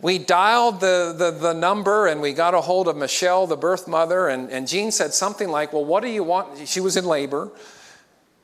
We 0.03 0.19
dialed 0.19 0.81
the, 0.81 1.15
the, 1.17 1.31
the, 1.31 1.53
number 1.53 2.07
and 2.07 2.23
we 2.23 2.33
got 2.33 2.55
a 2.55 2.61
hold 2.61 2.89
of 2.89 2.97
Michelle, 2.97 3.47
the 3.47 3.57
birth 3.57 3.87
mother, 3.87 4.29
and, 4.29 4.51
and 4.51 4.67
Jean 4.67 4.91
said 4.91 5.13
something 5.13 5.49
like, 5.49 5.73
Well, 5.73 5.85
what 5.85 6.03
do 6.03 6.09
you 6.09 6.25
want? 6.25 6.67
She 6.67 6.81
was 6.81 6.97
in 6.97 7.05
labor. 7.05 7.51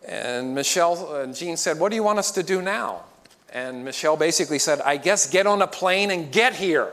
And 0.07 0.55
Michelle, 0.55 1.17
and 1.17 1.35
Jean 1.35 1.57
said, 1.57 1.81
What 1.81 1.89
do 1.89 1.97
you 1.97 2.03
want 2.03 2.19
us 2.19 2.31
to 2.33 2.43
do 2.43 2.61
now? 2.61 3.05
And 3.53 3.85
Michelle 3.85 4.17
basically 4.19 4.59
said, 4.59 4.81
I 4.83 4.99
guess 4.99 5.31
get 5.31 5.47
on 5.47 5.63
a 5.63 5.67
plane 5.67 6.11
and 6.11 6.31
get 6.31 6.55
here. 6.55 6.93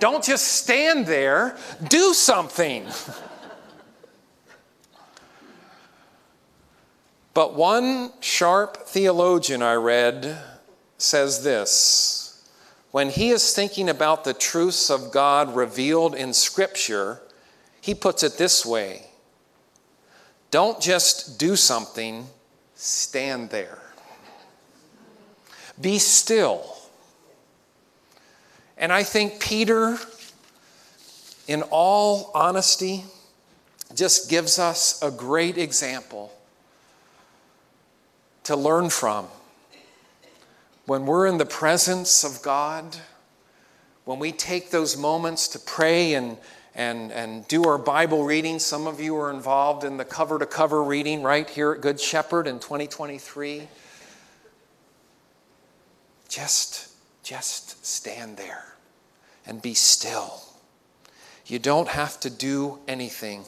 Don't 0.00 0.24
just 0.24 0.48
stand 0.48 1.06
there, 1.06 1.56
do 1.88 2.12
something. 2.12 2.84
but 7.34 7.54
one 7.54 8.10
sharp 8.20 8.76
theologian 8.88 9.62
I 9.62 9.74
read 9.74 10.36
says 10.98 11.44
this 11.44 12.23
when 12.94 13.10
he 13.10 13.30
is 13.30 13.52
thinking 13.52 13.88
about 13.88 14.22
the 14.22 14.32
truths 14.32 14.88
of 14.88 15.10
God 15.10 15.56
revealed 15.56 16.14
in 16.14 16.32
Scripture, 16.32 17.20
he 17.80 17.92
puts 17.92 18.22
it 18.22 18.38
this 18.38 18.64
way 18.64 19.08
Don't 20.52 20.80
just 20.80 21.36
do 21.36 21.56
something, 21.56 22.28
stand 22.76 23.50
there. 23.50 23.80
Be 25.80 25.98
still. 25.98 26.76
And 28.78 28.92
I 28.92 29.02
think 29.02 29.40
Peter, 29.40 29.98
in 31.48 31.62
all 31.72 32.30
honesty, 32.32 33.06
just 33.92 34.30
gives 34.30 34.60
us 34.60 35.02
a 35.02 35.10
great 35.10 35.58
example 35.58 36.32
to 38.44 38.54
learn 38.54 38.88
from. 38.88 39.26
When 40.86 41.06
we're 41.06 41.26
in 41.26 41.38
the 41.38 41.46
presence 41.46 42.24
of 42.24 42.42
God, 42.42 42.96
when 44.04 44.18
we 44.18 44.32
take 44.32 44.70
those 44.70 44.98
moments 44.98 45.48
to 45.48 45.58
pray 45.58 46.12
and, 46.12 46.36
and, 46.74 47.10
and 47.10 47.48
do 47.48 47.64
our 47.64 47.78
Bible 47.78 48.24
reading, 48.24 48.58
some 48.58 48.86
of 48.86 49.00
you 49.00 49.16
are 49.16 49.30
involved 49.30 49.84
in 49.84 49.96
the 49.96 50.04
cover 50.04 50.38
to 50.38 50.44
cover 50.44 50.82
reading 50.82 51.22
right 51.22 51.48
here 51.48 51.72
at 51.72 51.80
Good 51.80 51.98
Shepherd 51.98 52.46
in 52.46 52.58
2023. 52.58 53.66
Just, 56.28 56.92
just 57.22 57.86
stand 57.86 58.36
there 58.36 58.74
and 59.46 59.62
be 59.62 59.72
still. 59.72 60.42
You 61.46 61.58
don't 61.58 61.88
have 61.88 62.20
to 62.20 62.30
do 62.30 62.78
anything. 62.86 63.44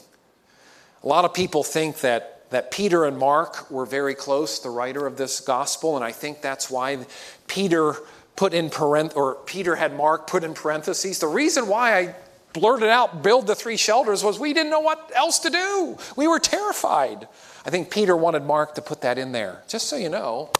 A 1.03 1.07
lot 1.07 1.23
of 1.23 1.35
people 1.35 1.63
think 1.63 1.99
that, 1.99 2.36
that 2.49 2.71
Peter 2.71 3.05
and 3.05 3.17
Mark 3.17 3.69
were 3.69 3.85
very 3.85 4.15
close, 4.15 4.59
the 4.59 4.69
writer 4.69 5.05
of 5.05 5.17
this 5.17 5.39
gospel, 5.39 5.95
and 5.95 6.05
I 6.05 6.11
think 6.11 6.41
that's 6.41 6.69
why 6.69 7.05
Peter 7.47 7.95
put 8.35 8.53
in 8.53 8.69
parent 8.69 9.15
or 9.15 9.35
Peter 9.45 9.75
had 9.75 9.95
Mark 9.95 10.27
put 10.27 10.43
in 10.43 10.53
parentheses. 10.53 11.19
The 11.19 11.27
reason 11.27 11.67
why 11.67 11.97
I 11.97 12.15
blurted 12.53 12.89
out, 12.89 13.21
build 13.21 13.47
the 13.47 13.55
three 13.55 13.77
shelters, 13.77 14.23
was 14.23 14.39
we 14.39 14.53
didn't 14.53 14.69
know 14.69 14.79
what 14.79 15.11
else 15.15 15.39
to 15.39 15.49
do. 15.49 15.97
We 16.15 16.27
were 16.27 16.39
terrified. 16.39 17.27
I 17.65 17.69
think 17.69 17.91
Peter 17.91 18.15
wanted 18.15 18.43
Mark 18.43 18.75
to 18.75 18.81
put 18.81 19.01
that 19.01 19.17
in 19.17 19.31
there, 19.31 19.63
just 19.67 19.87
so 19.87 19.97
you 19.97 20.09
know. 20.09 20.51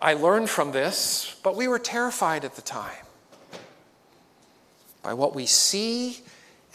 I 0.00 0.14
learned 0.14 0.50
from 0.50 0.72
this, 0.72 1.36
but 1.42 1.56
we 1.56 1.68
were 1.68 1.78
terrified 1.78 2.44
at 2.44 2.54
the 2.54 2.62
time 2.62 2.92
by 5.02 5.14
what 5.14 5.34
we 5.34 5.46
see 5.46 6.20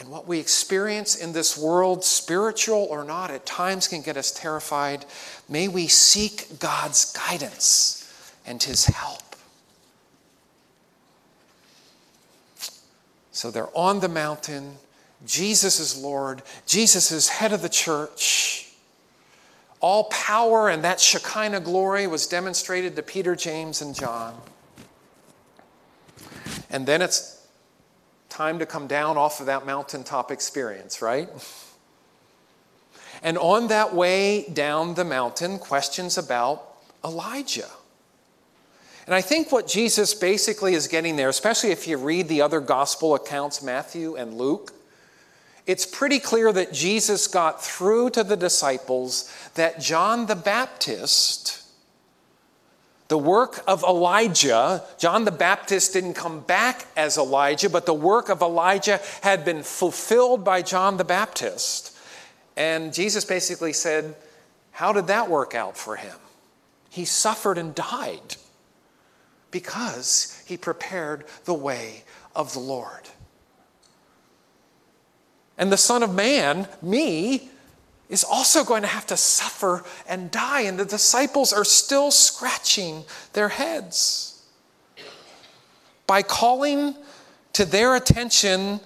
and 0.02 0.10
what 0.10 0.28
we 0.28 0.40
experience 0.40 1.16
in 1.16 1.32
this 1.32 1.56
world, 1.56 2.04
spiritual 2.04 2.88
or 2.90 3.04
not, 3.04 3.30
at 3.30 3.46
times 3.46 3.88
can 3.88 4.02
get 4.02 4.18
us 4.18 4.32
terrified. 4.32 5.06
May 5.48 5.68
we 5.68 5.88
seek 5.88 6.58
God's 6.58 7.14
guidance 7.14 8.12
and 8.44 8.62
His 8.64 8.86
help. 8.86 9.36
So 13.32 13.52
they're 13.52 13.70
on 13.78 14.00
the 14.00 14.10
mountain. 14.10 14.78
Jesus 15.24 15.80
is 15.80 15.96
Lord. 15.96 16.42
Jesus 16.66 17.12
is 17.12 17.30
head 17.30 17.54
of 17.54 17.62
the 17.62 17.70
church. 17.70 18.72
All 19.82 20.06
power 20.06 20.70
and 20.70 20.84
that 20.84 21.00
Shekinah 21.00 21.60
glory 21.60 22.08
was 22.08 22.26
demonstrated 22.26 22.96
to 22.96 23.04
Peter, 23.04 23.36
James, 23.36 23.84
and 23.84 23.94
John. 23.94 24.36
And 26.72 26.88
then 26.88 27.04
it's 27.04 27.41
time 28.32 28.60
to 28.60 28.66
come 28.66 28.88
down 28.88 29.18
off 29.18 29.40
of 29.40 29.46
that 29.46 29.66
mountaintop 29.66 30.32
experience, 30.32 31.02
right? 31.02 31.30
And 33.22 33.38
on 33.38 33.68
that 33.68 33.94
way 33.94 34.46
down 34.52 34.96
the 34.96 35.06
mountain, 35.06 35.60
questions 35.60 36.18
about 36.18 36.64
Elijah. 37.04 37.70
And 39.06 39.14
I 39.14 39.22
think 39.22 39.52
what 39.52 39.68
Jesus 39.68 40.14
basically 40.14 40.74
is 40.74 40.88
getting 40.88 41.18
there, 41.18 41.30
especially 41.30 41.72
if 41.72 41.88
you 41.88 41.98
read 41.98 42.28
the 42.28 42.42
other 42.42 42.60
gospel 42.60 43.14
accounts, 43.14 43.62
Matthew 43.62 44.16
and 44.16 44.36
Luke, 44.36 44.74
it's 45.68 45.86
pretty 45.86 46.20
clear 46.20 46.52
that 46.52 46.74
Jesus 46.74 47.28
got 47.28 47.64
through 47.64 48.12
to 48.12 48.24
the 48.24 48.38
disciples 48.38 49.32
that 49.56 49.80
John 49.80 50.26
the 50.26 50.36
Baptist, 50.36 51.61
the 53.12 53.18
work 53.18 53.62
of 53.68 53.84
Elijah, 53.84 54.82
John 54.98 55.26
the 55.26 55.32
Baptist 55.32 55.92
didn't 55.92 56.14
come 56.14 56.40
back 56.40 56.88
as 56.96 57.18
Elijah, 57.18 57.70
but 57.70 57.86
the 57.86 57.94
work 57.94 58.30
of 58.30 58.42
Elijah 58.42 59.02
had 59.22 59.44
been 59.44 59.64
fulfilled 59.64 60.46
by 60.46 60.62
John 60.62 60.96
the 60.96 61.04
Baptist. 61.04 61.94
And 62.56 62.94
Jesus 62.94 63.26
basically 63.26 63.74
said, 63.74 64.16
How 64.72 64.94
did 64.94 65.08
that 65.08 65.30
work 65.30 65.54
out 65.54 65.76
for 65.76 65.98
him? 65.98 66.16
He 66.90 67.04
suffered 67.04 67.58
and 67.58 67.76
died 67.76 68.38
because 69.52 70.42
he 70.46 70.56
prepared 70.56 71.26
the 71.44 71.54
way 71.54 72.06
of 72.34 72.54
the 72.54 72.60
Lord. 72.60 73.10
And 75.58 75.70
the 75.70 75.76
Son 75.76 76.02
of 76.02 76.16
Man, 76.16 76.66
me, 76.82 77.50
is 78.12 78.26
also 78.26 78.64
going 78.66 78.82
to 78.82 78.88
have 78.90 79.08
to 79.08 79.18
suffer 79.18 79.84
and 80.06 80.30
die. 80.30 80.62
And 80.62 80.78
the 80.78 80.86
disciples 80.86 81.52
are 81.54 81.64
still 81.64 82.12
scratching 82.12 83.06
their 83.34 83.50
heads. 83.50 84.44
By 86.06 86.22
calling 86.22 86.94
to 87.54 87.64
their 87.64 87.96
attention 87.96 88.82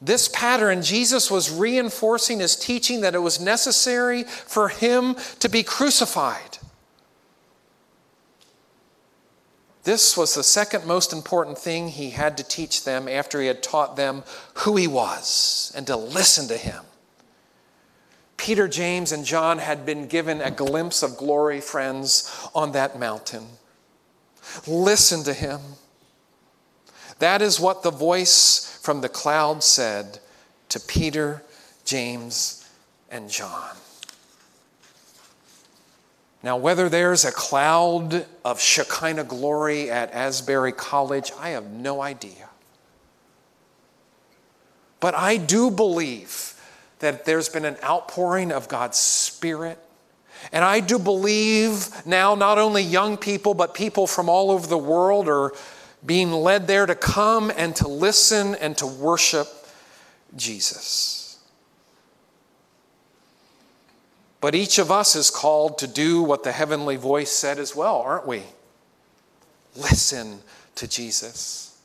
this 0.00 0.26
pattern, 0.26 0.82
Jesus 0.82 1.30
was 1.30 1.50
reinforcing 1.50 2.40
his 2.40 2.56
teaching 2.56 3.02
that 3.02 3.14
it 3.14 3.18
was 3.18 3.38
necessary 3.38 4.24
for 4.24 4.70
him 4.70 5.16
to 5.38 5.50
be 5.50 5.62
crucified. 5.62 6.58
This 9.84 10.16
was 10.16 10.34
the 10.34 10.44
second 10.44 10.86
most 10.86 11.12
important 11.12 11.58
thing 11.58 11.88
he 11.88 12.10
had 12.10 12.38
to 12.38 12.44
teach 12.44 12.84
them 12.84 13.06
after 13.06 13.40
he 13.40 13.48
had 13.48 13.62
taught 13.62 13.96
them 13.96 14.22
who 14.54 14.76
he 14.76 14.86
was 14.86 15.72
and 15.76 15.86
to 15.88 15.96
listen 15.96 16.48
to 16.48 16.56
him. 16.56 16.84
Peter, 18.42 18.66
James, 18.66 19.12
and 19.12 19.24
John 19.24 19.58
had 19.58 19.86
been 19.86 20.08
given 20.08 20.40
a 20.40 20.50
glimpse 20.50 21.04
of 21.04 21.16
glory, 21.16 21.60
friends, 21.60 22.28
on 22.56 22.72
that 22.72 22.98
mountain. 22.98 23.46
Listen 24.66 25.22
to 25.22 25.32
him. 25.32 25.60
That 27.20 27.40
is 27.40 27.60
what 27.60 27.84
the 27.84 27.92
voice 27.92 28.80
from 28.82 29.00
the 29.00 29.08
cloud 29.08 29.62
said 29.62 30.18
to 30.70 30.80
Peter, 30.80 31.44
James, 31.84 32.68
and 33.12 33.30
John. 33.30 33.76
Now, 36.42 36.56
whether 36.56 36.88
there's 36.88 37.24
a 37.24 37.30
cloud 37.30 38.26
of 38.44 38.60
Shekinah 38.60 39.22
glory 39.22 39.88
at 39.88 40.12
Asbury 40.12 40.72
College, 40.72 41.30
I 41.38 41.50
have 41.50 41.70
no 41.70 42.02
idea. 42.02 42.48
But 44.98 45.14
I 45.14 45.36
do 45.36 45.70
believe 45.70 46.51
that 47.02 47.24
there's 47.24 47.48
been 47.48 47.64
an 47.64 47.76
outpouring 47.82 48.52
of 48.52 48.68
God's 48.68 48.96
Spirit. 48.96 49.76
And 50.52 50.64
I 50.64 50.78
do 50.78 51.00
believe 51.00 52.06
now 52.06 52.36
not 52.36 52.58
only 52.58 52.82
young 52.82 53.16
people, 53.16 53.54
but 53.54 53.74
people 53.74 54.06
from 54.06 54.28
all 54.28 54.52
over 54.52 54.68
the 54.68 54.78
world 54.78 55.28
are 55.28 55.52
being 56.06 56.30
led 56.30 56.68
there 56.68 56.86
to 56.86 56.94
come 56.94 57.52
and 57.56 57.74
to 57.76 57.88
listen 57.88 58.54
and 58.54 58.78
to 58.78 58.86
worship 58.86 59.48
Jesus. 60.36 61.40
But 64.40 64.54
each 64.54 64.78
of 64.78 64.92
us 64.92 65.16
is 65.16 65.28
called 65.28 65.78
to 65.78 65.88
do 65.88 66.22
what 66.22 66.44
the 66.44 66.52
heavenly 66.52 66.96
voice 66.96 67.32
said 67.32 67.58
as 67.58 67.74
well, 67.74 68.00
aren't 68.00 68.28
we? 68.28 68.44
Listen 69.76 70.38
to 70.76 70.86
Jesus. 70.86 71.76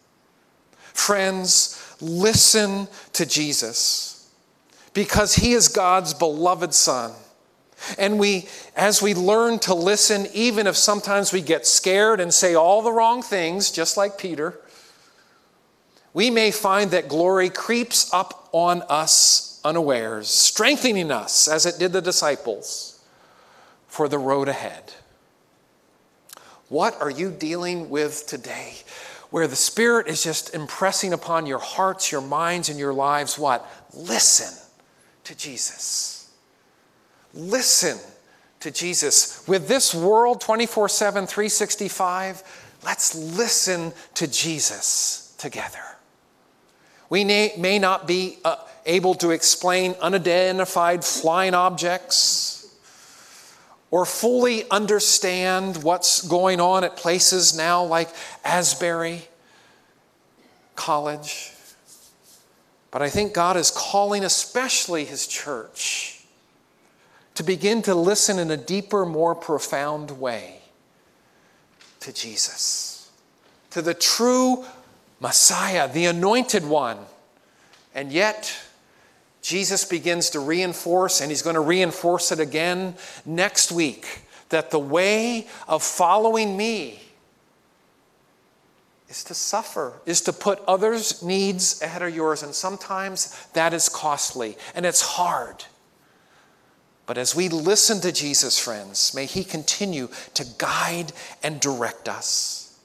Friends, 0.93 1.95
listen 2.01 2.88
to 3.13 3.25
Jesus 3.25 4.16
because 4.97 5.36
he 5.36 5.51
is 5.51 5.67
God's 5.67 6.15
beloved 6.15 6.73
son. 6.73 7.12
And 7.99 8.17
we, 8.17 8.47
as 8.75 8.99
we 8.99 9.13
learn 9.13 9.60
to 9.60 9.75
listen, 9.75 10.25
even 10.33 10.65
if 10.65 10.75
sometimes 10.75 11.31
we 11.31 11.39
get 11.39 11.67
scared 11.67 12.19
and 12.19 12.33
say 12.33 12.55
all 12.55 12.81
the 12.81 12.91
wrong 12.91 13.21
things, 13.21 13.69
just 13.69 13.95
like 13.95 14.17
Peter, 14.17 14.60
we 16.15 16.31
may 16.31 16.49
find 16.49 16.89
that 16.89 17.07
glory 17.07 17.51
creeps 17.51 18.12
up 18.12 18.49
on 18.51 18.81
us 18.89 19.62
unawares, 19.63 20.29
strengthening 20.29 21.12
us 21.12 21.47
as 21.47 21.67
it 21.67 21.77
did 21.77 21.93
the 21.93 22.01
disciples 22.01 22.99
for 23.88 24.10
the 24.10 24.17
road 24.17 24.47
ahead. 24.47 24.93
What 26.69 26.99
are 26.99 27.12
you 27.12 27.29
dealing 27.29 27.91
with 27.91 28.25
today? 28.25 28.77
Where 29.29 29.45
the 29.45 29.55
Spirit 29.55 30.07
is 30.07 30.23
just 30.23 30.55
impressing 30.55 31.13
upon 31.13 31.45
your 31.45 31.60
hearts, 31.60 32.12
your 32.12 32.21
minds, 32.21 32.69
and 32.69 32.79
your 32.79 32.93
lives 32.93 33.38
what? 33.38 33.63
Listen 33.93 34.57
to 35.28 35.36
Jesus. 35.36 36.32
Listen 37.34 37.98
to 38.62 38.72
Jesus. 38.72 39.46
With 39.46 39.68
this 39.68 39.94
world 39.94 40.40
24 40.40 40.88
7, 40.88 41.28
365, 41.28 42.78
let's 42.86 43.13
listen 43.13 43.92
to 44.13 44.28
Jesus 44.28 45.36
together. 45.38 45.84
We 47.10 47.26
may 47.26 47.78
not 47.78 48.08
be 48.08 48.38
uh, 48.46 48.56
able 48.86 49.16
to 49.16 49.32
explain 49.32 49.96
unidentified 50.02 51.04
flying 51.04 51.54
objects 51.54 52.74
or 53.92 54.06
fully 54.06 54.70
understand 54.72 55.84
what's 55.84 56.26
going 56.26 56.62
on 56.62 56.86
at 56.86 56.96
places 56.96 57.56
now 57.56 57.84
like 57.84 58.10
Asbury 58.46 59.28
College. 60.78 61.52
But 62.97 63.05
I 63.05 63.12
think 63.12 63.31
God 63.31 63.57
is 63.57 63.69
calling, 63.69 64.23
especially 64.23 65.05
His 65.05 65.27
church, 65.27 66.19
to 67.36 67.43
begin 67.43 67.83
to 67.83 67.93
listen 67.93 68.39
in 68.39 68.49
a 68.49 68.57
deeper, 68.57 69.05
more 69.05 69.36
profound 69.36 70.10
way 70.19 70.62
to 71.99 72.12
Jesus, 72.12 73.12
to 73.69 73.83
the 73.83 73.93
true 73.93 74.65
Messiah, 75.19 75.88
the 75.88 76.07
anointed 76.07 76.65
one. 76.65 76.97
And 77.93 78.12
yet, 78.12 78.51
Jesus 79.43 79.86
begins 79.86 80.31
to 80.31 80.39
reinforce, 80.39 81.21
and 81.21 81.29
he's 81.29 81.43
going 81.43 81.53
to 81.53 81.60
reinforce 81.60 82.31
it 82.31 82.39
again 82.39 82.95
next 83.27 83.71
week, 83.71 84.23
that 84.49 84.71
the 84.71 84.79
way 84.79 85.45
of 85.67 85.83
following 85.83 86.57
me 86.57 86.99
is 89.10 89.24
to 89.26 89.34
suffer, 89.34 89.93
is 90.06 90.22
to 90.22 90.34
put 90.34 90.60
others' 90.67 91.24
needs 91.24 91.82
ahead 91.82 92.02
of 92.02 92.13
yours. 92.13 92.43
And 92.43 92.54
sometimes 92.54 93.48
that 93.54 93.74
is 93.74 93.89
costly 93.89 94.58
and 94.76 94.86
it's 94.86 95.02
hard. 95.02 95.65
But 97.06 97.17
as 97.17 97.34
we 97.34 97.48
listen 97.48 98.02
to 98.02 98.12
Jesus, 98.12 98.60
friends, 98.60 99.13
may 99.13 99.26
He 99.26 99.43
continue 99.43 100.10
to 100.34 100.46
guide 100.58 101.13
and 101.41 101.60
direct 101.60 102.10
us. 102.10 102.78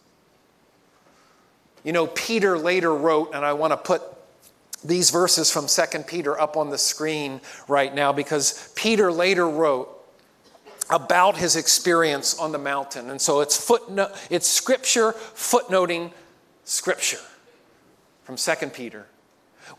You 1.83 1.93
know, 1.93 2.07
Peter 2.07 2.57
later 2.57 2.95
wrote, 2.95 3.35
and 3.35 3.45
I 3.45 3.55
want 3.55 3.73
to 3.73 3.77
put 3.77 4.03
these 4.85 5.11
verses 5.11 5.51
from 5.51 5.67
2 5.67 6.05
Peter 6.05 6.41
up 6.41 6.57
on 6.57 6.71
the 6.71 6.79
screen 6.79 7.41
right 7.67 7.93
now 7.93 8.13
because 8.13 8.73
Peter 8.77 9.11
later 9.11 9.49
wrote 9.49 10.02
about 10.93 11.39
his 11.39 11.57
experience 11.57 12.39
on 12.39 12.53
the 12.53 12.59
mountain. 12.59 13.11
And 13.11 13.21
so 13.21 13.41
it's 13.41 13.57
footnote, 13.57 14.13
it's 14.31 14.47
scripture 14.47 15.13
footnoting 15.13 16.13
scripture 16.65 17.19
from 18.25 18.37
2 18.37 18.67
Peter. 18.69 19.07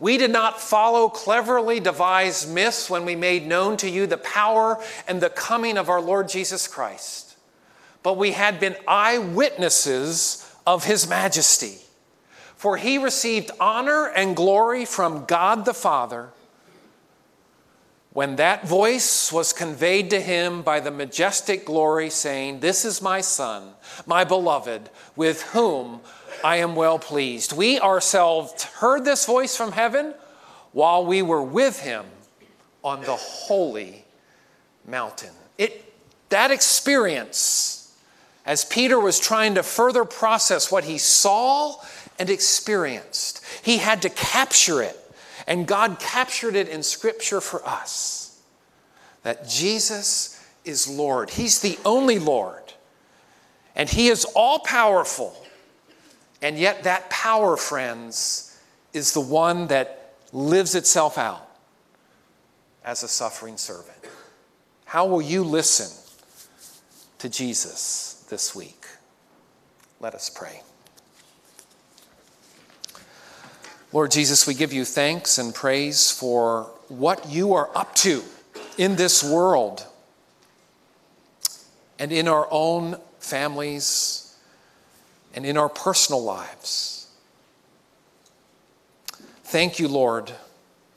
We 0.00 0.18
did 0.18 0.32
not 0.32 0.60
follow 0.60 1.08
cleverly 1.08 1.78
devised 1.78 2.52
myths 2.52 2.90
when 2.90 3.04
we 3.04 3.14
made 3.14 3.46
known 3.46 3.76
to 3.78 3.88
you 3.88 4.06
the 4.06 4.16
power 4.18 4.82
and 5.06 5.20
the 5.20 5.30
coming 5.30 5.78
of 5.78 5.88
our 5.88 6.00
Lord 6.00 6.28
Jesus 6.28 6.66
Christ, 6.66 7.36
but 8.02 8.16
we 8.16 8.32
had 8.32 8.58
been 8.58 8.76
eyewitnesses 8.88 10.52
of 10.66 10.84
his 10.84 11.08
majesty. 11.08 11.78
For 12.56 12.76
he 12.76 12.98
received 12.98 13.50
honor 13.60 14.06
and 14.08 14.34
glory 14.34 14.84
from 14.84 15.26
God 15.26 15.64
the 15.64 15.74
Father 15.74 16.30
when 18.14 18.36
that 18.36 18.66
voice 18.66 19.32
was 19.32 19.52
conveyed 19.52 20.08
to 20.08 20.20
him 20.20 20.62
by 20.62 20.78
the 20.78 20.90
majestic 20.92 21.66
glory, 21.66 22.08
saying, 22.08 22.60
This 22.60 22.84
is 22.84 23.02
my 23.02 23.20
Son, 23.20 23.72
my 24.06 24.22
beloved, 24.22 24.88
with 25.16 25.42
whom 25.42 26.00
I 26.42 26.56
am 26.58 26.76
well 26.76 27.00
pleased. 27.00 27.52
We 27.52 27.80
ourselves 27.80 28.62
heard 28.62 29.04
this 29.04 29.26
voice 29.26 29.56
from 29.56 29.72
heaven 29.72 30.14
while 30.70 31.04
we 31.04 31.22
were 31.22 31.42
with 31.42 31.80
him 31.80 32.06
on 32.84 33.00
the 33.00 33.16
holy 33.16 34.04
mountain. 34.86 35.32
It, 35.58 35.92
that 36.28 36.52
experience, 36.52 37.96
as 38.46 38.64
Peter 38.64 39.00
was 39.00 39.18
trying 39.18 39.56
to 39.56 39.64
further 39.64 40.04
process 40.04 40.70
what 40.70 40.84
he 40.84 40.98
saw 40.98 41.74
and 42.20 42.30
experienced, 42.30 43.44
he 43.64 43.78
had 43.78 44.02
to 44.02 44.08
capture 44.08 44.82
it 44.82 45.03
and 45.46 45.66
God 45.66 45.98
captured 45.98 46.54
it 46.54 46.68
in 46.68 46.82
Scripture 46.82 47.40
for 47.40 47.66
us 47.66 48.40
that 49.22 49.48
Jesus 49.48 50.40
is 50.64 50.88
Lord. 50.88 51.30
He's 51.30 51.60
the 51.60 51.78
only 51.84 52.18
Lord. 52.18 52.62
And 53.74 53.88
He 53.88 54.08
is 54.08 54.24
all 54.36 54.60
powerful. 54.60 55.34
And 56.40 56.58
yet, 56.58 56.84
that 56.84 57.10
power, 57.10 57.56
friends, 57.56 58.58
is 58.92 59.12
the 59.12 59.20
one 59.20 59.66
that 59.68 60.14
lives 60.32 60.74
itself 60.74 61.18
out 61.18 61.48
as 62.84 63.02
a 63.02 63.08
suffering 63.08 63.56
servant. 63.56 63.96
How 64.84 65.06
will 65.06 65.22
you 65.22 65.42
listen 65.42 65.90
to 67.18 67.28
Jesus 67.28 68.24
this 68.28 68.54
week? 68.54 68.86
Let 70.00 70.14
us 70.14 70.28
pray. 70.28 70.60
Lord 73.94 74.10
Jesus, 74.10 74.44
we 74.44 74.54
give 74.54 74.72
you 74.72 74.84
thanks 74.84 75.38
and 75.38 75.54
praise 75.54 76.10
for 76.10 76.64
what 76.88 77.30
you 77.30 77.54
are 77.54 77.70
up 77.76 77.94
to 77.94 78.24
in 78.76 78.96
this 78.96 79.22
world 79.22 79.86
and 82.00 82.10
in 82.10 82.26
our 82.26 82.48
own 82.50 82.96
families 83.20 84.36
and 85.32 85.46
in 85.46 85.56
our 85.56 85.68
personal 85.68 86.24
lives. 86.24 87.06
Thank 89.44 89.78
you, 89.78 89.86
Lord, 89.86 90.32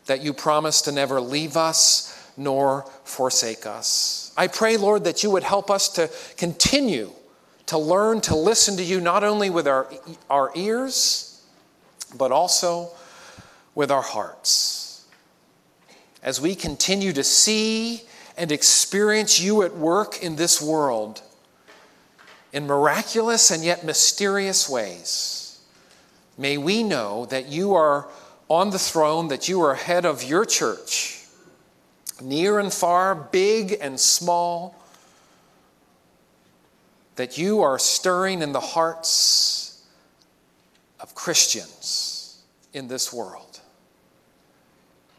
that 0.07 0.23
you 0.23 0.33
promise 0.33 0.81
to 0.81 0.91
never 0.91 1.21
leave 1.21 1.55
us 1.55 2.31
nor 2.35 2.81
forsake 3.03 3.67
us. 3.67 4.33
I 4.35 4.47
pray, 4.47 4.75
Lord, 4.75 5.03
that 5.03 5.21
you 5.21 5.29
would 5.29 5.43
help 5.43 5.69
us 5.69 5.87
to 5.89 6.09
continue 6.35 7.11
to 7.67 7.77
learn 7.77 8.21
to 8.21 8.35
listen 8.35 8.75
to 8.77 8.83
you 8.83 8.99
not 8.99 9.23
only 9.23 9.51
with 9.51 9.67
our, 9.67 9.87
our 10.31 10.51
ears, 10.55 11.26
but 12.15 12.31
also 12.31 12.89
with 13.75 13.91
our 13.91 14.01
hearts. 14.01 15.05
As 16.23 16.41
we 16.41 16.55
continue 16.55 17.13
to 17.13 17.23
see 17.23 18.01
and 18.37 18.51
experience 18.51 19.39
you 19.39 19.63
at 19.63 19.75
work 19.75 20.21
in 20.21 20.35
this 20.35 20.61
world 20.61 21.21
in 22.53 22.65
miraculous 22.65 23.51
and 23.51 23.63
yet 23.63 23.83
mysterious 23.83 24.69
ways, 24.69 25.59
may 26.37 26.57
we 26.57 26.83
know 26.83 27.25
that 27.27 27.47
you 27.47 27.73
are 27.73 28.07
on 28.49 28.69
the 28.69 28.79
throne, 28.79 29.27
that 29.27 29.49
you 29.49 29.61
are 29.61 29.75
head 29.75 30.05
of 30.05 30.23
your 30.23 30.45
church, 30.45 31.25
near 32.21 32.59
and 32.59 32.73
far, 32.73 33.13
big 33.13 33.77
and 33.81 33.99
small, 33.99 34.75
that 37.15 37.37
you 37.37 37.61
are 37.61 37.77
stirring 37.77 38.41
in 38.41 38.53
the 38.53 38.59
hearts 38.59 39.66
of 40.99 41.15
Christians 41.15 42.41
in 42.73 42.87
this 42.87 43.13
world. 43.13 43.59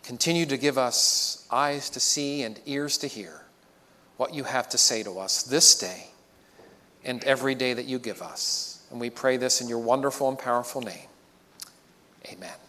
Continue 0.03 0.47
to 0.47 0.57
give 0.57 0.79
us 0.79 1.47
eyes 1.51 1.91
to 1.91 2.01
see 2.01 2.43
and 2.43 2.59
ears 2.67 2.99
to 2.99 3.07
hear 3.07 3.43
what 4.17 4.35
you 4.35 4.45
have 4.45 4.69
to 4.71 4.79
say 4.79 5.03
to 5.03 5.19
us 5.19 5.43
this 5.43 5.79
day 5.79 6.09
and 7.05 7.23
every 7.25 7.55
day 7.55 7.75
that 7.75 7.85
you 7.85 7.99
give 7.99 8.23
us. 8.23 8.83
And 8.91 9.01
we 9.01 9.11
pray 9.11 9.37
this 9.37 9.61
in 9.61 9.69
your 9.69 9.79
wonderful 9.79 10.29
and 10.29 10.39
powerful 10.39 10.81
name. 10.81 11.09
Amen. 12.27 12.68